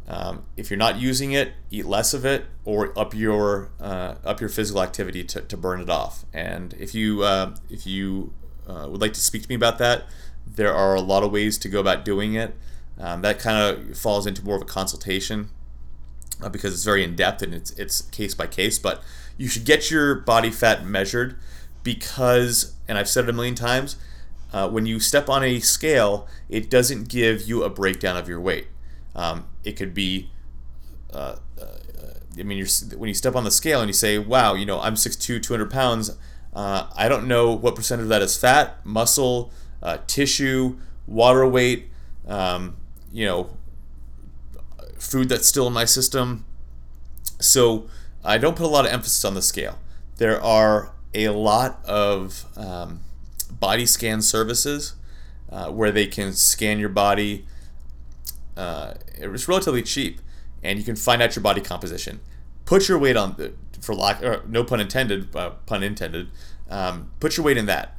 Um, 0.07 0.43
if 0.55 0.69
you're 0.69 0.77
not 0.77 0.99
using 1.01 1.31
it, 1.31 1.53
eat 1.71 1.83
less 1.83 2.13
of 2.13 2.25
it, 2.25 2.45
or 2.63 2.97
up 2.97 3.15
your 3.15 3.71
uh, 3.81 4.15
up 4.23 4.39
your 4.39 4.49
physical 4.49 4.83
activity 4.83 5.23
to, 5.23 5.41
to 5.41 5.57
burn 5.57 5.81
it 5.81 5.89
off. 5.89 6.25
And 6.31 6.75
if 6.75 6.93
you 6.93 7.23
uh, 7.23 7.55
if 7.71 7.87
you 7.87 8.33
uh, 8.67 8.87
would 8.87 9.01
like 9.01 9.13
to 9.13 9.19
speak 9.19 9.41
to 9.41 9.49
me 9.49 9.55
about 9.55 9.79
that, 9.79 10.03
there 10.45 10.71
are 10.71 10.93
a 10.93 11.01
lot 11.01 11.23
of 11.23 11.31
ways 11.31 11.57
to 11.57 11.69
go 11.69 11.79
about 11.79 12.05
doing 12.05 12.35
it. 12.35 12.53
Um, 12.99 13.23
that 13.23 13.39
kind 13.39 13.57
of 13.57 13.97
falls 13.97 14.27
into 14.27 14.45
more 14.45 14.55
of 14.57 14.61
a 14.61 14.65
consultation. 14.65 15.49
uh, 16.41 16.49
because 16.49 16.73
it's 16.73 16.83
very 16.83 17.03
in 17.03 17.15
depth 17.15 17.41
and 17.41 17.53
it's 17.53 17.71
it's 17.71 18.01
case 18.01 18.33
by 18.33 18.47
case. 18.47 18.77
But 18.79 19.01
you 19.37 19.47
should 19.47 19.65
get 19.65 19.89
your 19.89 20.15
body 20.15 20.51
fat 20.51 20.85
measured 20.85 21.37
because, 21.83 22.75
and 22.87 22.97
I've 22.97 23.09
said 23.09 23.25
it 23.25 23.29
a 23.29 23.33
million 23.33 23.55
times, 23.55 23.95
uh, 24.53 24.69
when 24.69 24.85
you 24.85 24.99
step 24.99 25.29
on 25.29 25.43
a 25.43 25.59
scale, 25.59 26.27
it 26.47 26.69
doesn't 26.69 27.09
give 27.09 27.41
you 27.41 27.63
a 27.63 27.69
breakdown 27.69 28.15
of 28.15 28.29
your 28.29 28.39
weight. 28.39 28.67
Um, 29.15 29.47
it 29.63 29.73
could 29.73 29.93
be, 29.93 30.29
uh, 31.11 31.37
uh, 31.59 31.65
I 32.37 32.43
mean, 32.43 32.65
when 32.97 33.07
you 33.07 33.13
step 33.13 33.35
on 33.35 33.43
the 33.43 33.51
scale 33.51 33.79
and 33.79 33.89
you 33.89 33.93
say, 33.93 34.17
wow, 34.17 34.53
you 34.53 34.65
know, 34.65 34.79
I'm 34.79 34.95
6'2, 34.95 35.41
200 35.41 35.69
pounds, 35.71 36.15
uh, 36.53 36.87
I 36.95 37.09
don't 37.09 37.27
know 37.27 37.51
what 37.51 37.75
percent 37.75 38.01
of 38.01 38.07
that 38.09 38.21
is 38.21 38.37
fat, 38.37 38.85
muscle, 38.85 39.51
uh, 39.81 39.97
tissue, 40.05 40.77
water 41.07 41.47
weight, 41.47 41.89
um, 42.27 42.77
you 43.11 43.25
know, 43.25 43.49
food 44.99 45.29
that's 45.29 45.47
still 45.47 45.67
in 45.67 45.73
my 45.73 45.85
system. 45.85 46.45
So 47.39 47.89
I 48.23 48.37
don't 48.37 48.55
put 48.55 48.65
a 48.65 48.69
lot 48.69 48.85
of 48.85 48.91
emphasis 48.91 49.25
on 49.25 49.33
the 49.33 49.41
scale. 49.41 49.79
There 50.17 50.41
are 50.41 50.93
a 51.13 51.29
lot 51.29 51.83
of 51.85 52.45
um, 52.55 53.01
body 53.63 53.85
scan 53.85 54.21
services 54.21 54.95
uh, 55.49 55.71
where 55.71 55.89
they 55.89 56.05
can 56.05 56.33
scan 56.33 56.79
your 56.79 56.89
body. 56.89 57.45
Uh, 58.57 58.95
it's 59.15 59.47
relatively 59.47 59.81
cheap, 59.81 60.19
and 60.61 60.77
you 60.77 60.83
can 60.83 60.97
find 60.97 61.21
out 61.21 61.33
your 61.33 61.41
body 61.41 61.61
composition. 61.61 62.19
Put 62.65 62.89
your 62.89 62.99
weight 62.99 63.15
on 63.15 63.35
the 63.37 63.53
for 63.79 63.95
lack, 63.95 64.21
no 64.45 64.65
pun 64.65 64.81
intended, 64.81 65.33
uh, 65.33 65.51
pun 65.65 65.81
intended. 65.81 66.27
Um, 66.69 67.11
put 67.21 67.37
your 67.37 67.45
weight 67.45 67.55
in 67.55 67.65
that. 67.67 67.97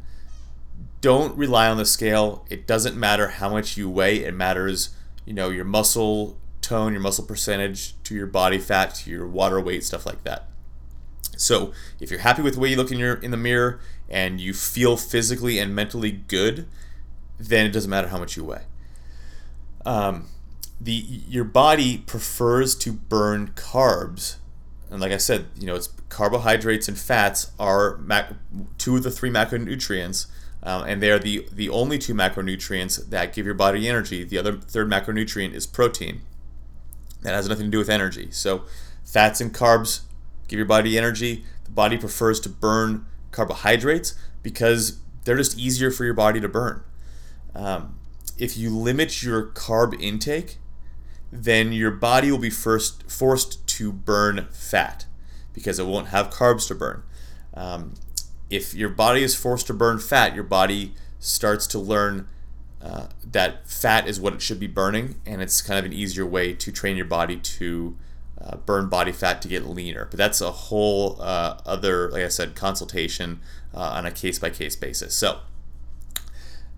Don't 1.00 1.35
rely 1.35 1.66
on 1.66 1.79
the 1.79 1.87
scale. 1.87 2.44
It 2.50 2.66
doesn't 2.66 2.94
matter 2.94 3.29
how 3.29 3.48
much 3.48 3.79
you 3.79 3.88
weigh. 3.88 4.18
It 4.18 4.35
matters, 4.35 4.90
you 5.24 5.33
know, 5.33 5.48
your 5.48 5.64
muscle 5.64 6.37
tone, 6.61 6.92
your 6.92 7.00
muscle 7.00 7.24
percentage, 7.24 7.94
to 8.05 8.14
your 8.14 8.27
body 8.27 8.59
fat, 8.59 8.94
to 8.96 9.11
your 9.11 9.27
water 9.27 9.59
weight, 9.61 9.83
stuff 9.83 10.05
like 10.05 10.24
that. 10.24 10.46
So 11.38 11.72
if 12.00 12.11
you're 12.11 12.20
happy 12.20 12.42
with 12.42 12.55
the 12.55 12.61
way 12.61 12.68
you 12.68 12.77
look 12.77 12.92
in 12.92 12.98
your 12.98 13.14
in 13.14 13.31
the 13.31 13.38
mirror 13.38 13.81
and 14.09 14.40
you 14.40 14.53
feel 14.53 14.97
physically 14.97 15.59
and 15.59 15.75
mentally 15.75 16.12
good, 16.12 16.67
then 17.38 17.67
it 17.67 17.73
doesn't 17.73 17.90
matter 17.90 18.09
how 18.09 18.19
much 18.19 18.37
you 18.37 18.45
weigh. 18.45 18.62
Um, 19.85 20.29
the 20.81 20.93
your 20.93 21.45
body 21.45 21.99
prefers 21.99 22.75
to 22.77 22.93
burn 22.93 23.49
carbs, 23.55 24.37
and 24.90 25.01
like 25.01 25.12
I 25.12 25.19
said, 25.19 25.47
you 25.59 25.67
know, 25.67 25.75
it's 25.75 25.88
carbohydrates 26.09 26.88
and 26.88 26.99
fats 26.99 27.53
are 27.59 27.97
mac- 27.99 28.35
two 28.79 28.97
of 28.97 29.03
the 29.03 29.11
three 29.11 29.31
macronutrients, 29.31 30.27
um, 30.62 30.85
and 30.85 31.03
they 31.03 31.11
are 31.11 31.19
the 31.19 31.47
the 31.53 31.69
only 31.69 31.99
two 31.99 32.14
macronutrients 32.14 33.09
that 33.11 33.33
give 33.33 33.47
your 33.47 33.55
body 33.55 33.88
energy. 33.88 34.25
The 34.25 34.38
other 34.38 34.57
third 34.57 34.88
macronutrient 34.88 35.55
is 35.55 35.67
protein. 35.67 36.23
That 37.23 37.35
has 37.35 37.49
nothing 37.49 37.67
to 37.67 37.71
do 37.71 37.79
with 37.79 37.88
energy. 37.88 38.29
So, 38.31 38.64
fats 39.05 39.40
and 39.40 39.55
carbs 39.55 40.03
give 40.49 40.59
your 40.59 40.67
body 40.67 40.99
energy. 40.99 41.45
The 41.64 41.71
body 41.71 41.97
prefers 41.97 42.38
to 42.40 42.49
burn 42.49 43.07
carbohydrates 43.35 44.14
because 44.42 45.01
they're 45.25 45.37
just 45.37 45.59
easier 45.59 45.90
for 45.90 46.05
your 46.05 46.14
body 46.14 46.40
to 46.40 46.49
burn. 46.49 46.83
Um, 47.55 47.99
if 48.38 48.57
you 48.57 48.70
limit 48.70 49.23
your 49.23 49.49
carb 49.49 50.01
intake, 50.01 50.59
then 51.31 51.73
your 51.73 51.90
body 51.90 52.31
will 52.31 52.38
be 52.38 52.51
first 52.51 53.11
forced 53.11 53.66
to 53.66 53.92
burn 53.92 54.49
fat 54.53 55.07
because 55.53 55.79
it 55.79 55.87
won't 55.87 56.09
have 56.09 56.31
carbs 56.31 56.68
to 56.68 56.75
burn. 56.75 57.03
Um, 57.55 57.94
if 58.51 58.75
your 58.75 58.88
body 58.88 59.23
is 59.23 59.35
forced 59.35 59.66
to 59.68 59.75
burn 59.75 59.99
fat, 59.99 60.35
your 60.35 60.44
body 60.44 60.94
starts 61.18 61.66
to 61.68 61.79
learn 61.79 62.29
uh, 62.83 63.07
that 63.25 63.68
fat 63.68 64.07
is 64.07 64.20
what 64.20 64.35
it 64.35 64.42
should 64.42 64.61
be 64.61 64.66
burning, 64.66 65.16
and 65.25 65.40
it's 65.40 65.62
kind 65.62 65.79
of 65.79 65.85
an 65.85 65.92
easier 65.92 66.27
way 66.27 66.53
to 66.53 66.70
train 66.70 66.97
your 66.97 67.07
body 67.07 67.37
to 67.38 67.97
uh, 68.40 68.57
burn 68.59 68.88
body 68.88 69.12
fat 69.12 69.40
to 69.42 69.49
get 69.49 69.66
leaner. 69.66 70.07
But 70.07 70.18
that's 70.18 70.40
a 70.40 70.51
whole 70.51 71.20
uh, 71.20 71.59
other, 71.64 72.11
like 72.11 72.23
I 72.23 72.29
said, 72.29 72.55
consultation 72.55 73.40
uh, 73.75 73.81
on 73.81 74.07
a 74.07 74.11
case 74.11 74.38
by 74.38 74.51
case 74.51 74.77
basis. 74.77 75.14
So 75.14 75.40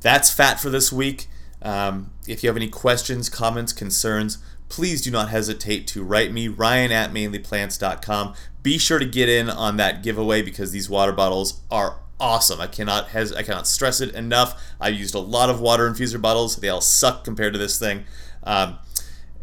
that's 0.01 0.33
fat 0.33 0.61
for 0.61 0.71
this 0.71 0.92
week. 0.92 1.27
Um, 1.62 2.12
if 2.27 2.42
you 2.42 2.49
have 2.49 2.57
any 2.57 2.69
questions, 2.69 3.29
comments, 3.29 3.73
concerns, 3.73 4.38
please 4.69 5.01
do 5.01 5.11
not 5.11 5.29
hesitate 5.31 5.87
to 5.88 6.03
write 6.03 6.33
me, 6.33 6.49
ryan 6.49 6.92
at 6.92 7.12
mainlyplants.com. 7.12 8.35
Be 8.62 8.79
sure 8.79 8.99
to 8.99 9.07
get 9.07 9.29
in 9.29 9.49
on 9.49 9.77
that 9.77 10.03
giveaway 10.03 10.42
because 10.42 10.73
these 10.73 10.90
water 10.90 11.12
bottles 11.12 11.61
are 11.71 12.01
awesome. 12.19 12.61
I 12.61 12.66
cannot 12.66 13.09
has 13.09 13.33
I 13.33 13.42
cannot 13.42 13.66
stress 13.66 14.01
it 14.01 14.14
enough. 14.14 14.61
I 14.81 14.88
used 14.88 15.14
a 15.14 15.21
lot 15.21 15.51
of 15.51 15.61
water 15.61 15.88
infuser 15.88 16.21
bottles. 16.21 16.57
They 16.57 16.69
all 16.69 16.81
suck 16.81 17.25
compared 17.25 17.53
to 17.53 17.59
this 17.59 17.79
thing. 17.79 18.05
Um, 18.42 18.79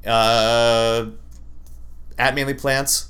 uh, 0.06 1.08
at 2.18 2.36
Mainly 2.36 2.54
Plants 2.54 3.10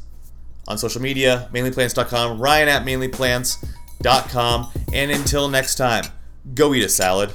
on 0.68 0.78
social 0.78 1.02
media, 1.02 1.50
mainlyplants.com, 1.54 2.40
Ryan 2.40 2.70
at 2.70 2.86
mainlyplants.com, 2.86 4.72
and 4.94 5.12
until 5.12 5.48
next 5.50 5.76
time, 5.76 6.06
go 6.54 6.74
eat 6.74 6.84
a 6.84 6.90
salad. 6.90 7.32